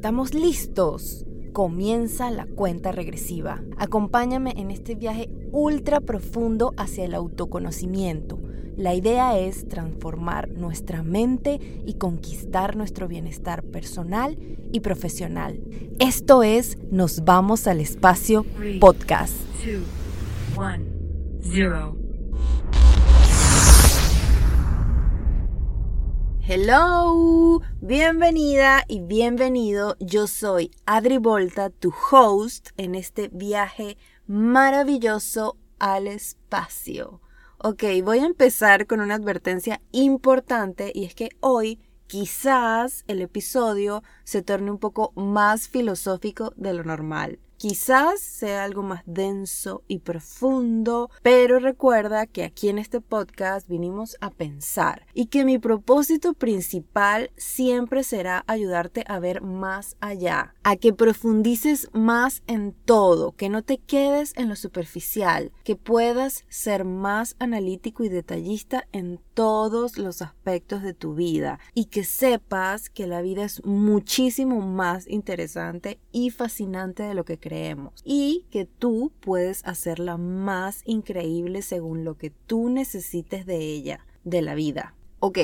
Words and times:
¿Estamos 0.00 0.32
listos? 0.32 1.26
Comienza 1.52 2.30
la 2.30 2.46
cuenta 2.46 2.90
regresiva. 2.90 3.60
Acompáñame 3.76 4.54
en 4.56 4.70
este 4.70 4.94
viaje 4.94 5.28
ultra 5.52 6.00
profundo 6.00 6.72
hacia 6.78 7.04
el 7.04 7.12
autoconocimiento. 7.12 8.38
La 8.78 8.94
idea 8.94 9.38
es 9.38 9.68
transformar 9.68 10.48
nuestra 10.48 11.02
mente 11.02 11.82
y 11.84 11.98
conquistar 11.98 12.76
nuestro 12.76 13.08
bienestar 13.08 13.62
personal 13.62 14.38
y 14.72 14.80
profesional. 14.80 15.60
Esto 15.98 16.42
es 16.42 16.78
Nos 16.90 17.22
vamos 17.26 17.66
al 17.66 17.80
espacio 17.80 18.46
podcast. 18.80 19.34
Hello, 26.52 27.62
bienvenida 27.80 28.82
y 28.88 28.98
bienvenido. 28.98 29.96
Yo 30.00 30.26
soy 30.26 30.72
Adri 30.84 31.16
Volta, 31.16 31.70
tu 31.70 31.94
host 32.10 32.70
en 32.76 32.96
este 32.96 33.28
viaje 33.28 33.96
maravilloso 34.26 35.58
al 35.78 36.08
espacio. 36.08 37.20
Ok, 37.58 37.84
voy 38.02 38.18
a 38.18 38.26
empezar 38.26 38.88
con 38.88 39.00
una 39.00 39.14
advertencia 39.14 39.80
importante 39.92 40.90
y 40.92 41.04
es 41.04 41.14
que 41.14 41.28
hoy 41.38 41.78
quizás 42.08 43.04
el 43.06 43.22
episodio 43.22 44.02
se 44.24 44.42
torne 44.42 44.72
un 44.72 44.78
poco 44.78 45.12
más 45.14 45.68
filosófico 45.68 46.52
de 46.56 46.74
lo 46.74 46.82
normal. 46.82 47.38
Quizás 47.60 48.20
sea 48.20 48.64
algo 48.64 48.82
más 48.82 49.02
denso 49.04 49.82
y 49.86 49.98
profundo, 49.98 51.10
pero 51.20 51.58
recuerda 51.58 52.26
que 52.26 52.42
aquí 52.42 52.70
en 52.70 52.78
este 52.78 53.02
podcast 53.02 53.68
vinimos 53.68 54.16
a 54.22 54.30
pensar 54.30 55.04
y 55.12 55.26
que 55.26 55.44
mi 55.44 55.58
propósito 55.58 56.32
principal 56.32 57.30
siempre 57.36 58.02
será 58.02 58.44
ayudarte 58.46 59.04
a 59.06 59.18
ver 59.18 59.42
más 59.42 59.98
allá, 60.00 60.54
a 60.62 60.76
que 60.76 60.94
profundices 60.94 61.90
más 61.92 62.42
en 62.46 62.72
todo, 62.72 63.32
que 63.32 63.50
no 63.50 63.62
te 63.62 63.76
quedes 63.76 64.32
en 64.38 64.48
lo 64.48 64.56
superficial, 64.56 65.52
que 65.62 65.76
puedas 65.76 66.46
ser 66.48 66.86
más 66.86 67.36
analítico 67.40 68.04
y 68.04 68.08
detallista 68.08 68.88
en 68.92 69.20
todos 69.34 69.98
los 69.98 70.22
aspectos 70.22 70.82
de 70.82 70.94
tu 70.94 71.14
vida 71.14 71.60
y 71.74 71.86
que 71.86 72.04
sepas 72.04 72.88
que 72.88 73.06
la 73.06 73.20
vida 73.20 73.44
es 73.44 73.62
muchísimo 73.66 74.62
más 74.62 75.06
interesante 75.06 76.00
y 76.10 76.30
fascinante 76.30 77.02
de 77.02 77.12
lo 77.12 77.26
que 77.26 77.38
crees 77.38 77.49
creemos 77.50 78.00
y 78.04 78.46
que 78.50 78.64
tú 78.64 79.12
puedes 79.18 79.66
hacerla 79.66 80.16
más 80.16 80.82
increíble 80.84 81.62
según 81.62 82.04
lo 82.04 82.16
que 82.16 82.30
tú 82.30 82.68
necesites 82.68 83.44
de 83.44 83.56
ella, 83.56 84.06
de 84.22 84.40
la 84.40 84.54
vida. 84.54 84.94
Ok, 85.18 85.38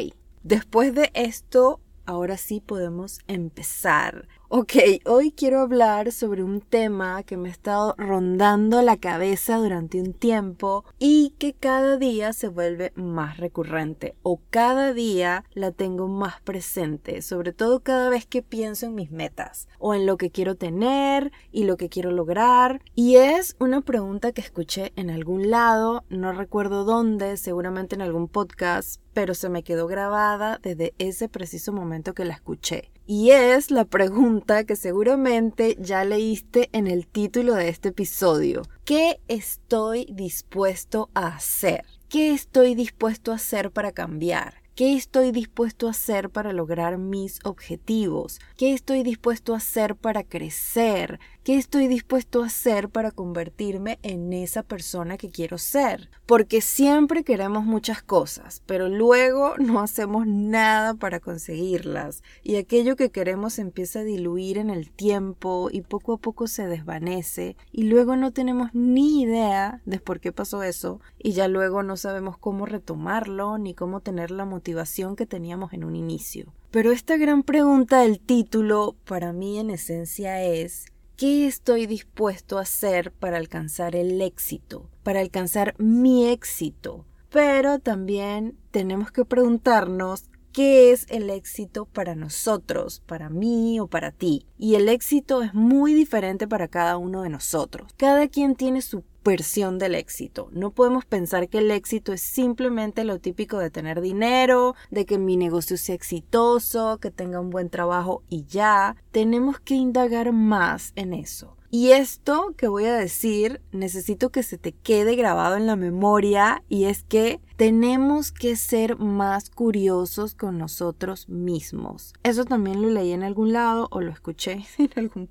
después 0.45 0.95
de 0.95 1.11
esto, 1.15 1.81
ahora 2.05 2.37
sí 2.37 2.63
podemos 2.65 3.19
empezar. 3.27 4.29
Ok, 4.49 4.75
hoy 5.07 5.33
quiero 5.33 5.59
hablar 5.59 6.13
sobre 6.13 6.45
un 6.45 6.61
tema 6.61 7.25
que 7.25 7.37
me 7.37 7.49
ha 7.49 7.53
estado 7.53 7.97
rondando 7.99 8.81
la 8.81 8.97
cabeza 8.97 9.57
durante 9.57 10.01
un 10.01 10.13
tiempo 10.13 10.85
y 11.01 11.35
que 11.41 11.53
cada 11.53 11.97
día 11.97 12.33
se 12.33 12.47
vuelve 12.47 12.93
más 12.95 13.39
recurrente 13.39 14.15
o 14.23 14.41
cada 14.51 14.93
día 14.93 15.43
la 15.53 15.73
tengo 15.73 16.07
más 16.07 16.41
presente, 16.43 17.23
sobre 17.23 17.53
todo 17.53 17.81
cada 17.81 18.09
vez 18.09 18.25
que 18.25 18.41
pienso 18.41 18.87
en 18.87 18.95
mis 18.95 19.11
metas 19.11 19.67
o 19.81 19.95
en 19.95 20.07
lo 20.07 20.17
que 20.17 20.31
quiero 20.31 20.55
tener 20.55 21.33
y 21.51 21.65
lo 21.65 21.77
que 21.77 21.89
quiero 21.89 22.13
lograr. 22.13 22.83
Y 22.95 23.17
es 23.17 23.57
una 23.59 23.81
pregunta 23.81 24.31
que 24.31 24.43
escuché 24.43 24.93
en 24.95 25.11
algún 25.11 25.51
lado, 25.51 26.05
no 26.09 26.31
recuerdo 26.31 26.85
dónde, 26.85 27.37
seguramente 27.37 27.97
en 27.97 28.03
algún 28.03 28.29
podcast, 28.29 29.01
pero 29.17 29.33
se 29.33 29.49
me 29.49 29.63
quedó 29.63 29.87
grabada 29.87 30.61
desde 30.63 30.93
ese 30.99 31.31
preciso 31.31 31.73
momento 31.73 32.13
que 32.13 32.27
la 32.27 32.35
escuché. 32.35 32.91
Y 33.07 33.31
es 33.31 33.71
la 33.71 33.87
pregunta 33.87 34.65
que 34.65 34.77
seguramente 34.77 35.75
ya 35.81 36.05
leíste 36.05 36.69
en 36.73 36.87
el 36.87 37.07
título 37.07 37.55
de 37.55 37.71
este 37.71 37.89
episodio. 37.89 38.61
¿Qué 38.85 39.19
estoy 39.27 40.07
dispuesto 40.13 41.09
a 41.15 41.29
hacer? 41.29 41.87
¿Qué 42.11 42.35
estoy 42.35 42.75
dispuesto 42.75 43.33
a 43.33 43.37
hacer 43.37 43.71
para 43.71 43.93
cambiar? 43.93 44.61
¿Qué 44.75 44.95
estoy 44.95 45.33
dispuesto 45.33 45.87
a 45.87 45.93
hacer 45.93 46.29
para 46.29 46.53
lograr 46.53 46.99
mis 46.99 47.39
objetivos? 47.45 48.39
¿Qué 48.59 48.75
estoy 48.75 49.03
dispuesto 49.03 49.55
a 49.55 49.57
hacer 49.57 49.97
para 49.97 50.25
crecer? 50.25 51.19
¿Qué 51.47 51.55
estoy 51.55 51.87
dispuesto 51.87 52.43
a 52.43 52.47
hacer 52.47 52.89
para 52.89 53.13
convertirme 53.13 54.01
en 54.03 54.33
esa 54.33 54.65
persona 54.65 55.17
que 55.17 55.31
quiero 55.31 55.59
ser? 55.59 56.11
Porque 56.27 56.61
siempre 56.61 57.23
queremos 57.23 57.65
muchas 57.65 58.03
cosas, 58.03 58.65
pero 58.67 58.89
luego 58.89 59.55
no 59.59 59.79
hacemos 59.79 60.27
nada 60.27 60.95
para 60.95 61.21
conseguirlas 61.21 62.25
y 62.43 62.57
aquello 62.57 62.97
que 62.97 63.13
queremos 63.13 63.61
empieza 63.61 64.01
a 64.01 64.03
diluir 64.03 64.59
en 64.59 64.71
el 64.71 64.91
tiempo 64.91 65.69
y 65.71 65.83
poco 65.83 66.15
a 66.15 66.19
poco 66.19 66.49
se 66.49 66.67
desvanece 66.67 67.57
y 67.71 67.85
luego 67.85 68.17
no 68.17 68.33
tenemos 68.33 68.75
ni 68.75 69.23
idea 69.23 69.81
de 69.85 70.01
por 70.01 70.19
qué 70.19 70.33
pasó 70.33 70.65
eso 70.65 71.01
y 71.17 71.31
ya 71.31 71.47
luego 71.47 71.85
no 71.85 71.97
sabemos 71.97 72.37
cómo 72.39 72.67
retomarlo 72.67 73.57
ni 73.57 73.73
cómo 73.73 74.01
tener 74.01 74.33
la 74.33 74.47
motivación 74.47 75.15
que 75.15 75.27
teníamos 75.27 75.75
en 75.75 75.85
un 75.85 75.95
inicio. 75.95 76.53
Pero 76.73 76.91
esta 76.91 77.17
gran 77.17 77.45
pregunta 77.45 78.01
del 78.01 78.19
título 78.19 78.97
para 79.05 79.33
mí 79.33 79.61
en 79.61 79.71
esencia 79.71 80.43
es 80.43 80.87
¿Qué 81.17 81.47
estoy 81.47 81.87
dispuesto 81.87 82.59
a 82.59 82.63
hacer 82.63 83.11
para 83.11 83.39
alcanzar 83.39 83.97
el 83.97 84.21
éxito? 84.21 84.91
Para 85.03 85.21
alcanzar 85.21 85.75
mi 85.79 86.29
éxito. 86.29 87.07
Pero 87.31 87.79
también 87.79 88.59
tenemos 88.71 89.13
que 89.13 89.25
preguntarnos 89.25 90.25
qué 90.57 90.91
es 90.91 91.05
el 91.11 91.29
éxito 91.29 91.85
para 91.85 92.15
nosotros, 92.15 93.03
para 93.05 93.29
mí 93.29 93.79
o 93.79 93.89
para 93.89 94.11
ti. 94.11 94.47
Y 94.57 94.77
el 94.77 94.89
éxito 94.89 95.43
es 95.43 95.53
muy 95.53 95.93
diferente 95.93 96.49
para 96.49 96.67
cada 96.67 96.97
uno 96.97 97.21
de 97.21 97.29
nosotros. 97.29 97.93
Cada 97.99 98.27
quien 98.29 98.57
tiene 98.57 98.81
su 98.81 99.05
versión 99.23 99.79
del 99.79 99.95
éxito. 99.95 100.49
No 100.53 100.71
podemos 100.71 101.05
pensar 101.05 101.51
que 101.51 101.59
el 101.59 101.71
éxito 101.71 102.15
es 102.15 102.23
simplemente 102.23 103.05
lo 103.05 103.19
típico 103.19 103.59
de 103.59 103.69
tener 103.69 104.01
dinero, 104.01 104.75
de 104.91 105.05
que 105.05 105.19
mi 105.19 105.37
negocio 105.37 105.77
sea 105.77 105.95
exitoso, 105.95 106.97
que 107.03 107.11
tenga 107.11 107.39
un 107.39 107.51
buen 107.51 107.69
trabajo 107.69 108.23
y 108.31 108.47
ya. 108.47 108.97
Tenemos 109.11 109.61
que 109.61 109.75
indagar 109.75 110.33
más 110.33 110.93
en 110.97 111.13
eso. 111.13 111.56
Y 111.71 111.91
esto 111.93 112.55
que 112.57 112.69
voy 112.69 112.85
a 112.85 112.95
decir, 112.95 113.61
necesito 113.73 114.31
que 114.31 114.43
se 114.43 114.59
te 114.59 114.73
quede 114.73 115.17
grabado 115.17 115.57
en 115.57 115.67
la 115.67 115.77
memoria 115.77 116.63
y 116.69 116.85
es 116.85 117.03
que 117.03 117.41
tenemos 117.57 118.33
que 118.33 118.57
ser 118.57 118.99
más 118.99 119.51
curiosos 119.51 120.35
con 120.35 120.59
nosotros 120.59 121.29
mismos. 121.29 122.13
Eso 122.23 122.45
también 122.45 122.83
lo 122.83 122.91
leí 122.91 123.13
en 123.13 123.23
algún 123.23 123.53
lado 123.53 123.89
o 123.91 124.01
lo 124.01 124.11
escuché 124.11 124.65
en 124.79 124.91
algún 124.97 125.29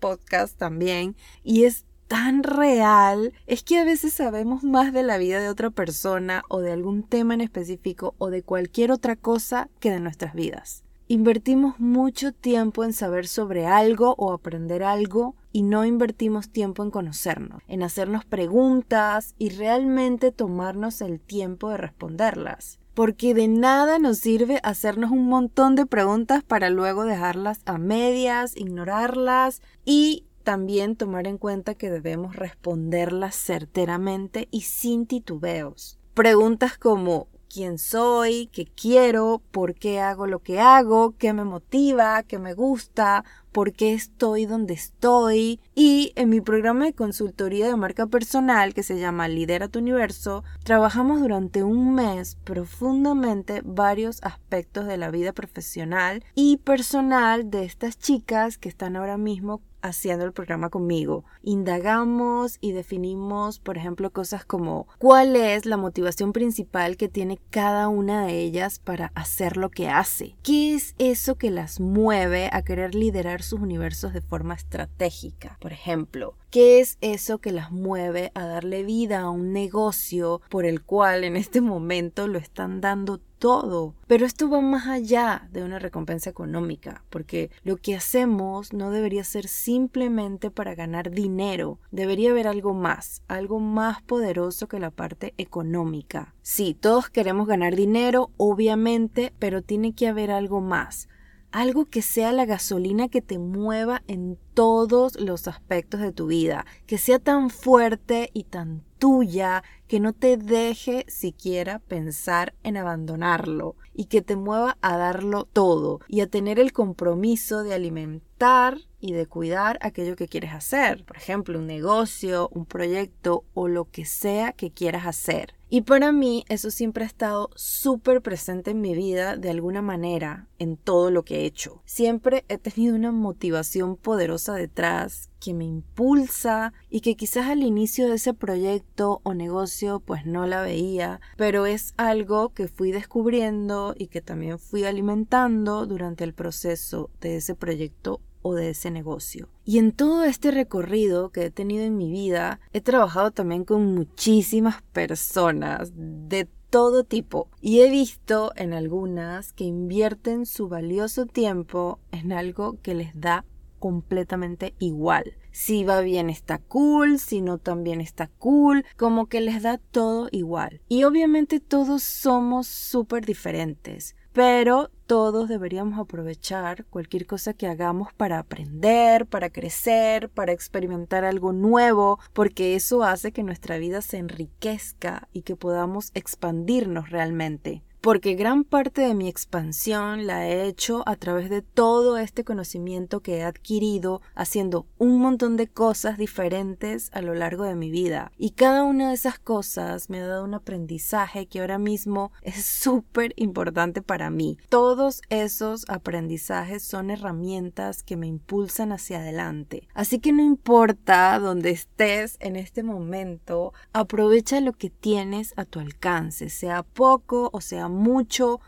podcast 0.00 0.56
también 0.56 1.16
y 1.42 1.64
es 1.64 1.84
tan 2.08 2.42
real 2.42 3.32
es 3.46 3.62
que 3.62 3.78
a 3.78 3.84
veces 3.84 4.12
sabemos 4.12 4.62
más 4.62 4.92
de 4.92 5.02
la 5.02 5.18
vida 5.18 5.40
de 5.40 5.48
otra 5.48 5.70
persona 5.70 6.42
o 6.48 6.60
de 6.60 6.72
algún 6.72 7.02
tema 7.02 7.34
en 7.34 7.40
específico 7.40 8.14
o 8.18 8.30
de 8.30 8.42
cualquier 8.42 8.92
otra 8.92 9.16
cosa 9.16 9.68
que 9.80 9.90
de 9.90 10.00
nuestras 10.00 10.34
vidas. 10.34 10.84
Invertimos 11.08 11.78
mucho 11.78 12.32
tiempo 12.32 12.82
en 12.82 12.92
saber 12.92 13.28
sobre 13.28 13.66
algo 13.66 14.14
o 14.18 14.32
aprender 14.32 14.82
algo 14.82 15.36
y 15.56 15.62
no 15.62 15.86
invertimos 15.86 16.50
tiempo 16.50 16.82
en 16.82 16.90
conocernos, 16.90 17.62
en 17.66 17.82
hacernos 17.82 18.26
preguntas 18.26 19.34
y 19.38 19.48
realmente 19.48 20.30
tomarnos 20.30 21.00
el 21.00 21.18
tiempo 21.18 21.70
de 21.70 21.78
responderlas. 21.78 22.78
Porque 22.92 23.32
de 23.32 23.48
nada 23.48 23.98
nos 23.98 24.18
sirve 24.18 24.60
hacernos 24.62 25.12
un 25.12 25.30
montón 25.30 25.74
de 25.74 25.86
preguntas 25.86 26.44
para 26.44 26.68
luego 26.68 27.06
dejarlas 27.06 27.62
a 27.64 27.78
medias, 27.78 28.54
ignorarlas 28.54 29.62
y 29.86 30.26
también 30.42 30.94
tomar 30.94 31.26
en 31.26 31.38
cuenta 31.38 31.74
que 31.74 31.88
debemos 31.88 32.36
responderlas 32.36 33.34
certeramente 33.34 34.48
y 34.50 34.60
sin 34.60 35.06
titubeos. 35.06 35.98
Preguntas 36.12 36.76
como 36.76 37.28
quién 37.48 37.78
soy, 37.78 38.48
qué 38.52 38.66
quiero, 38.66 39.40
por 39.50 39.74
qué 39.74 40.00
hago 40.00 40.26
lo 40.26 40.40
que 40.40 40.60
hago, 40.60 41.14
qué 41.16 41.32
me 41.32 41.44
motiva, 41.44 42.22
qué 42.24 42.38
me 42.38 42.52
gusta, 42.52 43.24
por 43.56 43.72
qué 43.72 43.94
estoy 43.94 44.44
donde 44.44 44.74
estoy. 44.74 45.60
Y 45.74 46.12
en 46.14 46.28
mi 46.28 46.42
programa 46.42 46.84
de 46.84 46.92
consultoría 46.92 47.66
de 47.66 47.76
marca 47.76 48.06
personal 48.06 48.74
que 48.74 48.82
se 48.82 49.00
llama 49.00 49.28
Lidera 49.28 49.68
tu 49.68 49.78
Universo, 49.78 50.44
trabajamos 50.62 51.20
durante 51.20 51.62
un 51.62 51.94
mes 51.94 52.36
profundamente 52.44 53.62
varios 53.64 54.22
aspectos 54.22 54.86
de 54.86 54.98
la 54.98 55.10
vida 55.10 55.32
profesional 55.32 56.22
y 56.34 56.58
personal 56.58 57.50
de 57.50 57.64
estas 57.64 57.98
chicas 57.98 58.58
que 58.58 58.68
están 58.68 58.94
ahora 58.94 59.16
mismo 59.16 59.62
haciendo 59.88 60.24
el 60.24 60.32
programa 60.32 60.70
conmigo. 60.70 61.24
Indagamos 61.42 62.58
y 62.60 62.72
definimos, 62.72 63.58
por 63.58 63.76
ejemplo, 63.76 64.10
cosas 64.10 64.44
como 64.44 64.86
cuál 64.98 65.36
es 65.36 65.66
la 65.66 65.76
motivación 65.76 66.32
principal 66.32 66.96
que 66.96 67.08
tiene 67.08 67.38
cada 67.50 67.88
una 67.88 68.26
de 68.26 68.40
ellas 68.40 68.78
para 68.78 69.12
hacer 69.14 69.56
lo 69.56 69.70
que 69.70 69.88
hace. 69.88 70.36
¿Qué 70.42 70.74
es 70.74 70.94
eso 70.98 71.36
que 71.36 71.50
las 71.50 71.80
mueve 71.80 72.48
a 72.52 72.62
querer 72.62 72.94
liderar 72.94 73.42
sus 73.42 73.60
universos 73.60 74.12
de 74.12 74.20
forma 74.20 74.54
estratégica? 74.54 75.56
Por 75.60 75.72
ejemplo, 75.72 76.36
¿Qué 76.56 76.80
es 76.80 76.96
eso 77.02 77.36
que 77.36 77.52
las 77.52 77.70
mueve 77.70 78.32
a 78.34 78.46
darle 78.46 78.82
vida 78.82 79.20
a 79.20 79.30
un 79.30 79.52
negocio 79.52 80.40
por 80.48 80.64
el 80.64 80.82
cual 80.82 81.24
en 81.24 81.36
este 81.36 81.60
momento 81.60 82.28
lo 82.28 82.38
están 82.38 82.80
dando 82.80 83.18
todo. 83.38 83.94
Pero 84.06 84.26
esto 84.26 84.48
va 84.48 84.60
más 84.60 84.86
allá 84.86 85.48
de 85.52 85.62
una 85.62 85.78
recompensa 85.78 86.30
económica, 86.30 87.04
porque 87.10 87.50
lo 87.64 87.76
que 87.76 87.94
hacemos 87.94 88.72
no 88.72 88.90
debería 88.90 89.24
ser 89.24 89.48
simplemente 89.48 90.50
para 90.50 90.74
ganar 90.74 91.10
dinero, 91.10 91.78
debería 91.90 92.30
haber 92.30 92.48
algo 92.48 92.74
más, 92.74 93.22
algo 93.28 93.60
más 93.60 94.02
poderoso 94.02 94.68
que 94.68 94.80
la 94.80 94.90
parte 94.90 95.34
económica. 95.38 96.34
Sí, 96.42 96.76
todos 96.78 97.10
queremos 97.10 97.46
ganar 97.46 97.76
dinero, 97.76 98.30
obviamente, 98.36 99.32
pero 99.38 99.62
tiene 99.62 99.94
que 99.94 100.08
haber 100.08 100.30
algo 100.30 100.60
más 100.60 101.08
algo 101.52 101.86
que 101.86 102.02
sea 102.02 102.32
la 102.32 102.44
gasolina 102.44 103.08
que 103.08 103.22
te 103.22 103.38
mueva 103.38 104.02
en 104.08 104.38
todos 104.52 105.18
los 105.18 105.48
aspectos 105.48 106.00
de 106.00 106.12
tu 106.12 106.26
vida, 106.26 106.66
que 106.86 106.98
sea 106.98 107.18
tan 107.18 107.48
fuerte 107.48 108.28
y 108.34 108.44
tan 108.44 108.82
tuya 108.98 109.62
que 109.88 110.00
no 110.00 110.12
te 110.12 110.36
deje 110.36 111.04
siquiera 111.08 111.78
pensar 111.78 112.54
en 112.62 112.76
abandonarlo 112.76 113.76
y 113.94 114.06
que 114.06 114.22
te 114.22 114.36
mueva 114.36 114.78
a 114.80 114.96
darlo 114.96 115.44
todo 115.44 116.00
y 116.08 116.20
a 116.20 116.26
tener 116.26 116.58
el 116.58 116.72
compromiso 116.72 117.62
de 117.62 117.74
alimentar 117.74 118.78
y 119.00 119.12
de 119.12 119.26
cuidar 119.26 119.78
aquello 119.82 120.16
que 120.16 120.28
quieres 120.28 120.52
hacer, 120.52 121.04
por 121.04 121.16
ejemplo, 121.16 121.58
un 121.58 121.66
negocio, 121.66 122.48
un 122.52 122.66
proyecto 122.66 123.44
o 123.54 123.68
lo 123.68 123.84
que 123.84 124.04
sea 124.04 124.52
que 124.52 124.70
quieras 124.70 125.06
hacer. 125.06 125.55
Y 125.68 125.80
para 125.80 126.12
mí 126.12 126.44
eso 126.48 126.70
siempre 126.70 127.02
ha 127.02 127.08
estado 127.08 127.50
súper 127.56 128.22
presente 128.22 128.70
en 128.70 128.80
mi 128.80 128.94
vida 128.94 129.36
de 129.36 129.50
alguna 129.50 129.82
manera, 129.82 130.46
en 130.60 130.76
todo 130.76 131.10
lo 131.10 131.24
que 131.24 131.40
he 131.40 131.44
hecho. 131.44 131.82
Siempre 131.84 132.44
he 132.48 132.56
tenido 132.56 132.94
una 132.94 133.10
motivación 133.10 133.96
poderosa 133.96 134.54
detrás 134.54 135.28
que 135.40 135.54
me 135.54 135.64
impulsa 135.64 136.72
y 136.88 137.00
que 137.00 137.16
quizás 137.16 137.46
al 137.46 137.62
inicio 137.62 138.08
de 138.08 138.14
ese 138.14 138.32
proyecto 138.32 139.20
o 139.24 139.34
negocio 139.34 140.00
pues 140.00 140.24
no 140.24 140.46
la 140.46 140.62
veía, 140.62 141.20
pero 141.36 141.66
es 141.66 141.94
algo 141.96 142.50
que 142.50 142.68
fui 142.68 142.92
descubriendo 142.92 143.94
y 143.96 144.06
que 144.06 144.22
también 144.22 144.58
fui 144.60 144.84
alimentando 144.84 145.86
durante 145.86 146.22
el 146.22 146.32
proceso 146.32 147.10
de 147.20 147.36
ese 147.36 147.54
proyecto 147.56 148.20
de 148.54 148.70
ese 148.70 148.90
negocio. 148.90 149.48
Y 149.64 149.78
en 149.78 149.92
todo 149.92 150.24
este 150.24 150.50
recorrido 150.50 151.30
que 151.30 151.46
he 151.46 151.50
tenido 151.50 151.84
en 151.84 151.96
mi 151.96 152.10
vida, 152.10 152.60
he 152.72 152.80
trabajado 152.80 153.30
también 153.30 153.64
con 153.64 153.94
muchísimas 153.94 154.82
personas 154.82 155.92
de 155.94 156.48
todo 156.70 157.04
tipo 157.04 157.48
y 157.60 157.80
he 157.80 157.90
visto 157.90 158.52
en 158.56 158.72
algunas 158.72 159.52
que 159.52 159.64
invierten 159.64 160.46
su 160.46 160.68
valioso 160.68 161.26
tiempo 161.26 162.00
en 162.12 162.32
algo 162.32 162.78
que 162.82 162.94
les 162.94 163.18
da 163.18 163.44
completamente 163.78 164.74
igual. 164.78 165.36
Si 165.52 165.84
va 165.84 166.00
bien 166.00 166.28
está 166.28 166.58
cool, 166.58 167.18
si 167.18 167.40
no 167.40 167.58
también 167.58 168.00
está 168.00 168.28
cool, 168.38 168.84
como 168.96 169.26
que 169.26 169.40
les 169.40 169.62
da 169.62 169.78
todo 169.78 170.28
igual. 170.32 170.80
Y 170.88 171.04
obviamente 171.04 171.60
todos 171.60 172.02
somos 172.02 172.66
súper 172.66 173.24
diferentes 173.24 174.16
pero 174.36 174.90
todos 175.06 175.48
deberíamos 175.48 175.98
aprovechar 175.98 176.84
cualquier 176.86 177.26
cosa 177.26 177.54
que 177.54 177.68
hagamos 177.68 178.12
para 178.12 178.38
aprender, 178.38 179.26
para 179.26 179.50
crecer, 179.50 180.28
para 180.28 180.52
experimentar 180.52 181.24
algo 181.24 181.52
nuevo, 181.52 182.18
porque 182.32 182.74
eso 182.74 183.04
hace 183.04 183.32
que 183.32 183.42
nuestra 183.42 183.78
vida 183.78 184.02
se 184.02 184.18
enriquezca 184.18 185.28
y 185.32 185.42
que 185.42 185.56
podamos 185.56 186.10
expandirnos 186.14 187.10
realmente 187.10 187.82
porque 188.00 188.34
gran 188.34 188.64
parte 188.64 189.02
de 189.02 189.14
mi 189.14 189.28
expansión 189.28 190.26
la 190.26 190.48
he 190.48 190.66
hecho 190.66 191.02
a 191.06 191.16
través 191.16 191.50
de 191.50 191.62
todo 191.62 192.18
este 192.18 192.44
conocimiento 192.44 193.20
que 193.20 193.38
he 193.38 193.42
adquirido 193.42 194.20
haciendo 194.34 194.86
un 194.98 195.20
montón 195.20 195.56
de 195.56 195.66
cosas 195.66 196.18
diferentes 196.18 197.10
a 197.12 197.22
lo 197.22 197.34
largo 197.34 197.64
de 197.64 197.74
mi 197.74 197.90
vida. 197.90 198.32
Y 198.36 198.50
cada 198.50 198.84
una 198.84 199.08
de 199.08 199.14
esas 199.14 199.38
cosas 199.38 200.10
me 200.10 200.20
ha 200.20 200.26
dado 200.26 200.44
un 200.44 200.54
aprendizaje 200.54 201.46
que 201.46 201.60
ahora 201.60 201.78
mismo 201.78 202.32
es 202.42 202.64
súper 202.64 203.32
importante 203.36 204.02
para 204.02 204.30
mí. 204.30 204.58
Todos 204.68 205.22
esos 205.28 205.84
aprendizajes 205.88 206.82
son 206.82 207.10
herramientas 207.10 208.02
que 208.02 208.16
me 208.16 208.26
impulsan 208.26 208.92
hacia 208.92 209.18
adelante. 209.18 209.88
Así 209.94 210.18
que 210.18 210.32
no 210.32 210.42
importa 210.42 211.38
dónde 211.38 211.70
estés 211.70 212.36
en 212.40 212.56
este 212.56 212.82
momento, 212.82 213.72
aprovecha 213.92 214.60
lo 214.60 214.72
que 214.72 214.90
tienes 214.90 215.52
a 215.56 215.64
tu 215.64 215.80
alcance, 215.80 216.50
sea 216.50 216.82
poco 216.82 217.50
o 217.52 217.60
sea 217.60 217.88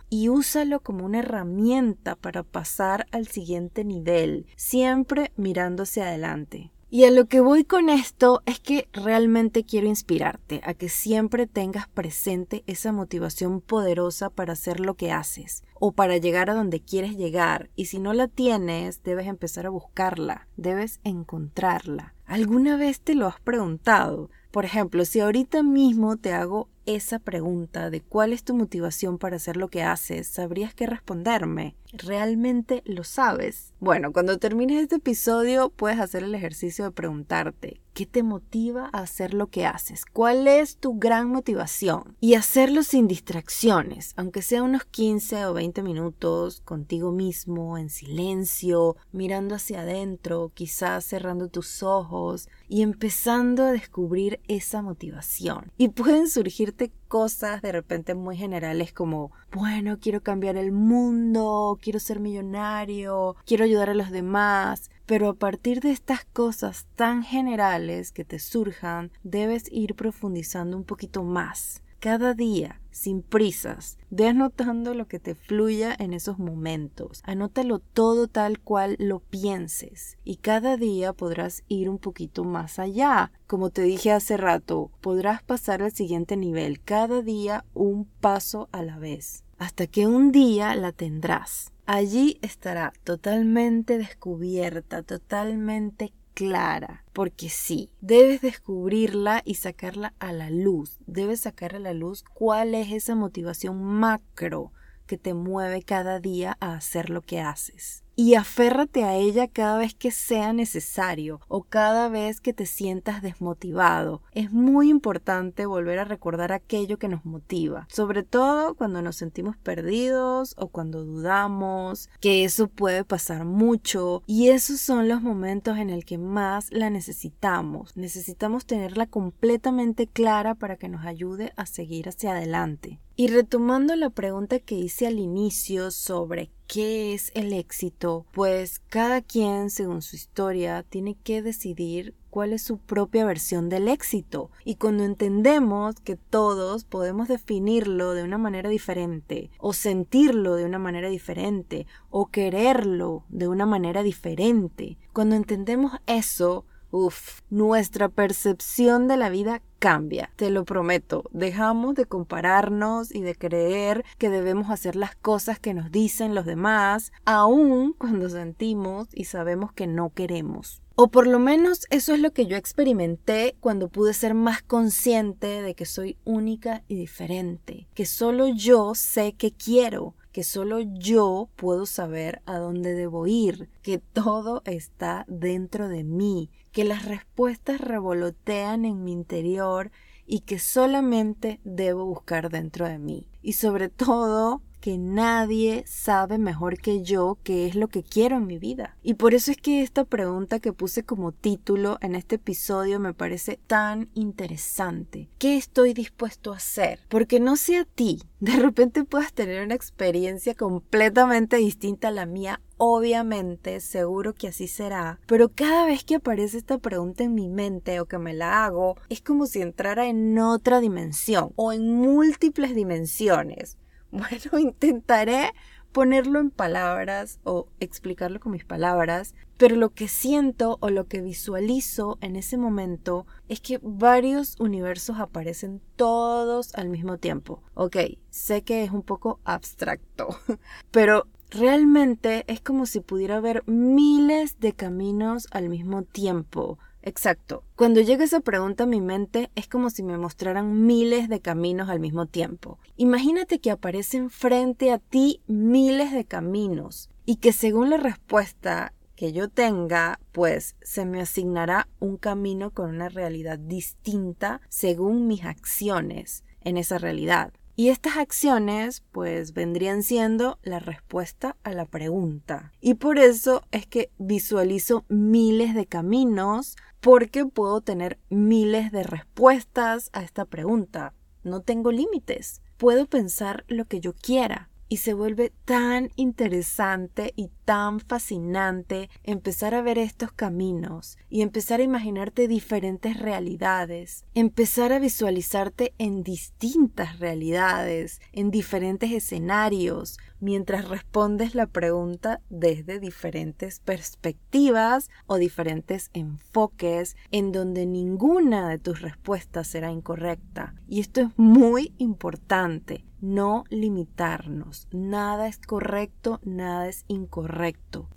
y 0.09 0.29
úsalo 0.29 0.81
como 0.81 1.05
una 1.05 1.21
herramienta 1.21 2.17
para 2.17 2.43
pasar 2.43 3.07
al 3.13 3.27
siguiente 3.27 3.85
nivel, 3.85 4.47
siempre 4.57 5.33
mirándose 5.37 6.03
adelante. 6.03 6.71
Y 6.91 7.05
a 7.05 7.11
lo 7.11 7.27
que 7.27 7.41
voy 7.41 7.65
con 7.65 7.91
esto 7.91 8.43
es 8.47 8.61
que 8.61 8.89
realmente 8.95 9.65
quiero 9.65 9.87
inspirarte 9.87 10.63
a 10.65 10.73
que 10.73 10.89
siempre 10.89 11.47
tengas 11.47 11.87
presente 11.87 12.65
esa 12.67 12.93
motivación 12.93 13.61
poderosa 13.61 14.31
para 14.31 14.55
hacer 14.55 14.81
lo 14.81 14.95
que 14.95 15.13
haces 15.13 15.65
o 15.75 15.93
para 15.93 16.17
llegar 16.17 16.49
a 16.49 16.55
donde 16.55 16.81
quieres 16.81 17.15
llegar. 17.19 17.69
Y 17.77 17.87
si 17.87 17.99
no 17.99 18.15
la 18.15 18.27
tienes, 18.27 19.03
debes 19.03 19.27
empezar 19.27 19.67
a 19.67 19.71
buscarla, 19.71 20.49
debes 20.57 21.01
encontrarla. 21.05 22.15
¿Alguna 22.25 22.79
vez 22.79 23.03
te 23.03 23.15
lo 23.15 23.27
has 23.27 23.41
preguntado? 23.41 24.31
Por 24.51 24.65
ejemplo, 24.65 25.05
si 25.05 25.21
ahorita 25.21 25.63
mismo 25.63 26.17
te 26.17 26.33
hago 26.33 26.71
esa 26.89 27.19
pregunta 27.19 27.91
de 27.91 28.01
cuál 28.01 28.33
es 28.33 28.45
tu 28.45 28.55
motivación 28.55 29.19
para 29.19 29.37
hacer 29.37 29.59
lo 29.59 29.69
que 29.69 29.83
haces, 29.83 30.27
sabrías 30.27 30.73
qué 30.73 30.87
responderme. 30.87 31.77
¿Realmente 31.93 32.83
lo 32.87 33.05
sabes? 33.05 33.75
Bueno, 33.79 34.13
cuando 34.13 34.39
termines 34.39 34.83
este 34.83 34.97
episodio 34.97 35.69
puedes 35.69 36.01
hacer 36.01 36.23
el 36.23 36.35
ejercicio 36.35 36.87
de 36.87 36.91
preguntarte 36.91 37.81
¿qué 37.99 38.07
te 38.07 38.23
motiva 38.23 38.91
a 38.93 39.01
hacer 39.01 39.35
lo 39.35 39.49
que 39.49 39.67
haces? 39.67 40.05
¿Cuál 40.05 40.47
es 40.47 40.77
tu 40.77 41.01
gran 41.01 41.31
motivación? 41.31 42.17
Y 42.21 42.35
hacerlo 42.35 42.85
sin 42.85 43.09
distracciones, 43.09 44.13
aunque 44.15 44.41
sea 44.41 44.63
unos 44.63 44.85
15 44.85 45.47
o 45.47 45.55
20 45.55 45.83
minutos 45.83 46.61
contigo 46.65 47.11
mismo, 47.11 47.77
en 47.77 47.91
silencio, 47.91 48.97
mirando 49.11 49.57
hacia 49.57 49.81
adentro, 49.81 50.53
quizás 50.55 51.07
cerrando 51.07 51.49
tus 51.49 51.83
ojos 51.83 52.49
y 52.69 52.83
empezando 52.83 53.65
a 53.65 53.73
descubrir 53.73 54.39
esa 54.47 54.81
motivación. 54.81 55.73
Y 55.77 55.89
pueden 55.89 56.29
surgir 56.29 56.73
cosas 57.09 57.63
de 57.63 57.73
repente 57.73 58.15
muy 58.15 58.37
generales 58.37 58.93
como, 58.93 59.33
bueno, 59.53 59.99
quiero 60.01 60.23
cambiar 60.23 60.57
el 60.57 60.73
mundo, 60.73 61.79
quiero 61.83 61.99
ser 61.99 62.21
millonario, 62.21 63.37
quiero 63.45 63.65
ayudar 63.65 63.91
a 63.91 63.95
los 63.95 64.11
demás, 64.11 64.91
pero 65.07 65.29
a 65.29 65.35
partir 65.35 65.81
de 65.81 65.91
estas 65.91 66.25
cosas 66.25 66.87
tan 66.95 67.23
generales 67.23 68.13
que 68.13 68.25
te 68.25 68.39
surjan, 68.39 69.11
debes 69.23 69.65
ir 69.73 69.95
profundizando 69.95 70.77
un 70.77 70.85
poquito 70.85 71.23
más 71.25 71.83
cada 72.01 72.35
día, 72.35 72.81
sin 72.91 73.23
prisas. 73.23 73.99
Ve 74.11 74.29
anotando 74.29 74.95
lo 74.95 75.07
que 75.07 75.19
te 75.19 75.35
fluya 75.35 75.95
en 75.99 76.13
esos 76.13 76.39
momentos. 76.39 77.23
Anótalo 77.25 77.79
todo 77.79 78.29
tal 78.29 78.61
cual 78.61 78.97
lo 78.99 79.21
pienses. 79.21 80.19
Y 80.25 80.37
cada 80.37 80.77
día 80.77 81.13
podrás 81.13 81.65
ir 81.69 81.89
un 81.89 81.99
poquito 81.99 82.45
más 82.45 82.79
allá. 82.79 83.33
Como 83.47 83.71
te 83.71 83.83
dije 83.83 84.13
hace 84.13 84.37
rato, 84.37 84.91
podrás 85.01 85.43
pasar 85.43 85.83
al 85.83 85.93
siguiente 85.93 86.37
nivel. 86.37 86.81
Cada 86.81 87.23
día 87.23 87.65
un 87.75 88.07
paso 88.21 88.69
a 88.73 88.83
la 88.83 88.99
vez. 88.99 89.45
Hasta 89.59 89.87
que 89.87 90.07
un 90.07 90.31
día 90.31 90.75
la 90.75 90.93
tendrás. 90.93 91.73
Allí 91.91 92.39
estará 92.43 92.93
totalmente 93.03 93.97
descubierta, 93.97 95.03
totalmente 95.03 96.13
clara, 96.39 97.05
porque 97.13 97.49
sí, 97.49 97.91
debes 98.01 98.41
descubrirla 98.41 99.43
y 99.45 99.57
sacarla 99.57 100.15
a 100.21 100.33
la 100.33 100.51
luz, 100.51 101.01
debes 101.05 101.41
sacar 101.41 101.75
a 101.75 101.81
la 101.81 101.95
luz 101.95 102.23
cuál 102.33 102.77
es 102.77 102.93
esa 102.93 103.17
motivación 103.17 103.83
macro 103.83 104.71
que 105.09 105.19
te 105.19 105.35
mueve 105.35 105.83
cada 105.83 106.21
día 106.21 106.57
a 106.61 106.75
hacer 106.75 107.11
lo 107.11 107.23
que 107.23 107.41
haces 107.41 108.05
y 108.19 108.35
aférrate 108.35 109.05
a 109.05 109.15
ella 109.15 109.47
cada 109.47 109.79
vez 109.79 109.95
que 109.95 110.11
sea 110.11 110.53
necesario 110.53 111.41
o 111.47 111.63
cada 111.63 112.09
vez 112.09 112.41
que 112.41 112.53
te 112.53 112.67
sientas 112.67 113.23
desmotivado. 113.23 114.23
Es 114.33 114.51
muy 114.51 114.91
importante 114.91 115.67
volver 115.67 116.01
a 116.01 116.05
recordar 116.05 116.51
aquello 116.51 116.99
que 116.99 117.07
nos 117.07 117.25
motiva, 117.25 117.87
sobre 117.89 118.25
todo 118.25 118.75
cuando 118.75 119.03
nos 119.03 119.15
sentimos 119.15 119.57
perdidos 119.57 120.57
o 120.59 120.67
cuando 120.67 121.05
dudamos, 121.05 122.11
que 122.21 122.43
eso 122.43 122.67
puede 122.67 123.05
pasar 123.05 123.45
mucho 123.45 124.25
y 124.27 124.49
esos 124.49 124.81
son 124.81 125.09
los 125.09 125.23
momentos 125.23 125.79
en 125.79 125.89
el 125.89 126.05
que 126.05 126.19
más 126.19 126.73
la 126.73 126.91
necesitamos. 126.91 127.97
Necesitamos 127.97 128.67
tenerla 128.67 129.07
completamente 129.07 130.09
clara 130.09 130.57
para 130.57 130.75
que 130.75 130.89
nos 130.89 131.07
ayude 131.07 131.53
a 131.55 131.67
seguir 131.67 132.09
hacia 132.09 132.33
adelante. 132.33 132.99
Y 133.15 133.29
retomando 133.29 133.95
la 133.95 134.11
pregunta 134.11 134.59
que 134.59 134.75
hice 134.75 135.07
al 135.07 135.21
inicio 135.21 135.93
sobre 135.93 136.51
qué 136.69 137.15
es 137.15 137.33
el 137.35 137.53
éxito, 137.55 138.27
pues 138.33 138.81
cada 138.91 139.23
quien, 139.23 139.71
según 139.71 140.03
su 140.03 140.15
historia, 140.15 140.85
tiene 140.85 141.17
que 141.17 141.43
decidir 141.43 142.15
cuál 142.31 142.53
es 142.53 142.63
su 142.63 142.77
propia 142.77 143.25
versión 143.25 143.71
del 143.71 143.89
éxito. 143.89 144.51
Y 144.65 144.77
cuando 144.77 145.03
entendemos 145.05 145.99
que 146.01 146.17
todos 146.17 146.85
podemos 146.85 147.27
definirlo 147.27 148.13
de 148.13 148.23
una 148.23 148.39
manera 148.39 148.69
diferente, 148.69 149.51
o 149.59 149.73
sentirlo 149.73 150.55
de 150.55 150.67
una 150.67 150.79
manera 150.79 151.09
diferente, 151.09 151.87
o 152.11 152.27
quererlo 152.27 153.25
de 153.31 153.49
una 153.49 153.65
manera 153.65 154.03
diferente, 154.03 154.99
cuando 155.13 155.37
entendemos 155.37 155.93
eso, 156.07 156.67
Uf, 156.91 157.41
nuestra 157.51 158.09
percepción 158.09 159.09
de 159.09 159.19
la 159.19 159.29
vida 159.29 159.61
cambia, 159.79 160.31
te 160.37 160.51
lo 160.51 160.65
prometo. 160.65 161.25
Dejamos 161.33 161.95
de 161.95 162.07
compararnos 162.07 163.15
y 163.15 163.21
de 163.21 163.35
creer 163.35 164.05
que 164.17 164.31
debemos 164.31 164.71
hacer 164.71 164.97
las 164.97 165.15
cosas 165.15 165.59
que 165.59 165.75
nos 165.75 165.91
dicen 165.91 166.35
los 166.35 166.47
demás, 166.47 167.13
aun 167.27 167.93
cuando 167.93 168.31
sentimos 168.31 169.09
y 169.13 169.25
sabemos 169.25 169.73
que 169.73 169.87
no 169.87 170.11
queremos. 170.11 170.81
O 170.95 171.09
por 171.09 171.27
lo 171.27 171.39
menos 171.39 171.87
eso 171.91 172.13
es 172.13 172.21
lo 172.21 172.33
que 172.33 172.47
yo 172.47 172.57
experimenté 172.57 173.55
cuando 173.61 173.89
pude 173.89 174.15
ser 174.15 174.35
más 174.35 174.63
consciente 174.63 175.63
de 175.63 175.75
que 175.75 175.85
soy 175.85 176.17
única 176.25 176.83
y 176.89 176.97
diferente, 176.97 177.87
que 177.95 178.05
solo 178.05 178.49
yo 178.49 178.95
sé 178.97 179.35
qué 179.39 179.53
quiero, 179.53 180.15
que 180.39 180.45
solo 180.45 180.79
yo 180.79 181.51
puedo 181.57 181.85
saber 181.85 182.43
a 182.47 182.59
dónde 182.59 182.95
debo 182.95 183.27
ir, 183.27 183.69
que 183.83 183.99
todo 183.99 184.63
está 184.67 185.25
dentro 185.27 185.89
de 185.89 186.05
mí, 186.05 186.49
que 186.71 186.85
las 186.85 187.07
respuestas 187.07 187.81
revolotean 187.81 188.85
en 188.85 189.03
mi 189.03 189.11
interior 189.11 189.91
y 190.27 190.43
que 190.43 190.61
solamente 190.61 191.59
debo 191.65 192.05
buscar 192.05 192.51
dentro 192.51 192.87
de 192.87 192.99
mí. 193.01 193.27
Y 193.43 193.55
sobre 193.55 193.89
todo, 193.89 194.63
que 194.89 194.97
nadie 194.97 195.85
sabe 195.87 196.39
mejor 196.39 196.79
que 196.79 197.03
yo 197.03 197.37
qué 197.43 197.67
es 197.67 197.75
lo 197.75 197.89
que 197.89 198.03
quiero 198.03 198.39
en 198.39 198.47
mi 198.47 198.57
vida. 198.57 198.97
Y 199.03 199.15
por 199.15 199.35
eso 199.35 199.51
es 199.51 199.59
que 199.59 199.83
esta 199.83 200.07
pregunta 200.07 200.61
que 200.61 200.73
puse 200.73 201.03
como 201.03 201.31
título 201.31 201.99
en 202.01 202.15
este 202.15 202.37
episodio 202.37 202.99
me 202.99 203.13
parece 203.13 203.61
tan 203.67 204.09
interesante. 204.15 205.29
¿Qué 205.37 205.59
estoy 205.59 205.93
dispuesto 205.93 206.55
a 206.55 206.57
hacer? 206.57 207.01
Porque 207.11 207.39
no 207.39 207.57
sé 207.57 207.77
a 207.77 207.85
ti, 207.85 208.23
de 208.41 208.53
repente 208.53 209.05
puedas 209.05 209.35
tener 209.35 209.63
una 209.63 209.75
experiencia 209.75 210.55
completamente 210.55 211.59
distinta 211.59 212.09
a 212.09 212.13
la 212.13 212.25
mía 212.25 212.63
Obviamente, 212.81 213.81
seguro 213.81 214.35
que 214.35 214.47
así 214.47 214.69
será, 214.69 215.19
pero 215.27 215.49
cada 215.49 215.85
vez 215.85 216.05
que 216.05 216.15
aparece 216.15 216.57
esta 216.57 216.79
pregunta 216.79 217.25
en 217.25 217.35
mi 217.35 217.49
mente 217.49 217.99
o 217.99 218.07
que 218.07 218.19
me 218.19 218.35
la 218.35 218.65
hago, 218.65 218.95
es 219.09 219.21
como 219.21 219.47
si 219.47 219.61
entrara 219.61 220.07
en 220.07 220.39
otra 220.39 220.79
dimensión 220.79 221.53
o 221.57 221.73
en 221.73 221.93
múltiples 221.93 222.77
dimensiones. 222.77 223.79
Bueno, 224.13 224.59
intentaré 224.59 225.53
ponerlo 225.93 226.39
en 226.39 226.51
palabras 226.51 227.41
o 227.45 227.67
explicarlo 227.81 228.41
con 228.41 228.53
mis 228.53 228.65
palabras, 228.65 229.35
pero 229.57 229.77
lo 229.77 229.91
que 229.91 230.09
siento 230.09 230.79
o 230.81 230.91
lo 230.91 231.07
que 231.07 231.21
visualizo 231.21 232.19
en 232.21 232.37
ese 232.37 232.57
momento 232.57 233.27
es 233.49 233.61
que 233.61 233.81
varios 233.83 234.59
universos 234.61 235.19
aparecen 235.19 235.81
todos 235.97 236.75
al 236.75 236.89
mismo 236.89 237.19
tiempo. 237.19 237.63
Ok, 237.75 237.97
sé 238.31 238.63
que 238.63 238.85
es 238.85 238.91
un 238.91 239.03
poco 239.03 239.41
abstracto, 239.45 240.29
pero 240.91 241.27
realmente 241.51 242.45
es 242.47 242.61
como 242.61 242.87
si 242.87 243.01
pudiera 243.01 243.37
haber 243.37 243.63
miles 243.67 244.61
de 244.61 244.75
caminos 244.75 245.49
al 245.51 245.69
mismo 245.69 246.03
tiempo 246.03 246.79
Exacto. 247.03 247.65
Cuando 247.77 248.01
llega 248.01 248.25
esa 248.25 248.41
pregunta 248.41 248.85
a 248.85 248.87
mi 248.87 249.01
mente 249.01 249.51
es 249.55 249.69
como 249.69 249.91
si 249.91 250.03
me 250.03 250.19
mostraran 250.19 250.87
miles 250.87 251.29
de 251.29 251.41
caminos 251.41 251.89
al 251.89 252.01
mismo 252.01 252.27
tiempo. 252.27 252.79
Imagínate 252.97 253.61
que 253.61 253.71
aparecen 253.71 254.31
frente 254.31 254.91
a 254.93 254.99
ti 254.99 255.41
miles 255.47 256.13
de 256.13 256.25
caminos 256.25 257.11
y 257.25 257.37
que 257.37 257.53
según 257.53 257.91
la 257.91 257.97
respuesta 257.97 258.93
que 259.15 259.33
yo 259.33 259.49
tenga, 259.49 260.21
pues 260.33 260.77
se 260.81 261.05
me 261.05 261.21
asignará 261.21 261.89
un 261.99 262.19
camino 262.19 262.71
con 262.71 262.91
una 262.91 263.09
realidad 263.09 263.59
distinta 263.59 264.61
según 264.69 265.27
mis 265.27 265.45
acciones 265.45 266.45
en 266.61 266.77
esa 266.77 266.99
realidad. 266.99 267.53
Y 267.79 267.91
estas 267.91 268.17
acciones 268.17 269.05
pues 269.13 269.55
vendrían 269.55 270.03
siendo 270.03 270.59
la 270.65 270.81
respuesta 270.81 271.57
a 271.63 271.71
la 271.71 271.85
pregunta. 271.85 272.73
Y 272.81 272.95
por 272.95 273.21
eso 273.21 273.63
es 273.71 273.87
que 273.87 274.11
visualizo 274.19 275.05
miles 275.07 275.77
de 275.77 275.87
caminos 275.87 276.75
porque 276.99 277.47
puedo 277.47 277.81
tener 277.81 278.19
miles 278.31 278.91
de 278.91 279.05
respuestas 279.05 280.11
a 280.13 280.25
esta 280.25 280.45
pregunta. 280.45 281.15
No 281.45 281.61
tengo 281.61 281.93
límites. 281.93 282.63
Puedo 282.79 283.07
pensar 283.07 283.65
lo 283.69 283.85
que 283.85 284.01
yo 284.01 284.13
quiera 284.13 284.71
y 284.89 284.97
se 284.97 285.15
vuelve 285.15 285.53
tan 285.65 286.11
interesante 286.17 287.33
y 287.37 287.53
tan 287.69 288.01
fascinante 288.01 289.11
empezar 289.25 289.75
a 289.75 289.83
ver 289.83 289.99
estos 289.99 290.33
caminos 290.33 291.19
y 291.29 291.43
empezar 291.43 291.81
a 291.81 291.83
imaginarte 291.83 292.49
diferentes 292.49 293.21
realidades, 293.21 294.25
empezar 294.33 294.91
a 294.91 294.99
visualizarte 294.99 295.93
en 295.99 296.23
distintas 296.23 297.19
realidades, 297.19 298.23
en 298.33 298.51
diferentes 298.51 299.13
escenarios, 299.13 300.17
mientras 300.41 300.89
respondes 300.89 301.55
la 301.55 301.67
pregunta 301.67 302.41
desde 302.49 303.01
diferentes 303.01 303.81
perspectivas 303.81 305.11
o 305.27 305.37
diferentes 305.37 306.09
enfoques 306.15 307.19
en 307.31 307.53
donde 307.53 307.85
ninguna 307.85 308.67
de 308.71 308.79
tus 308.79 309.03
respuestas 309.03 309.67
será 309.67 309.91
incorrecta. 309.91 310.75
Y 310.89 311.01
esto 311.01 311.21
es 311.21 311.29
muy 311.37 311.93
importante 311.99 313.05
no 313.21 313.65
limitarnos. 313.69 314.89
Nada 314.93 315.49
es 315.49 315.59
correcto, 315.59 316.41
nada 316.45 316.89
es 316.89 317.05
incorrecto. 317.09 317.58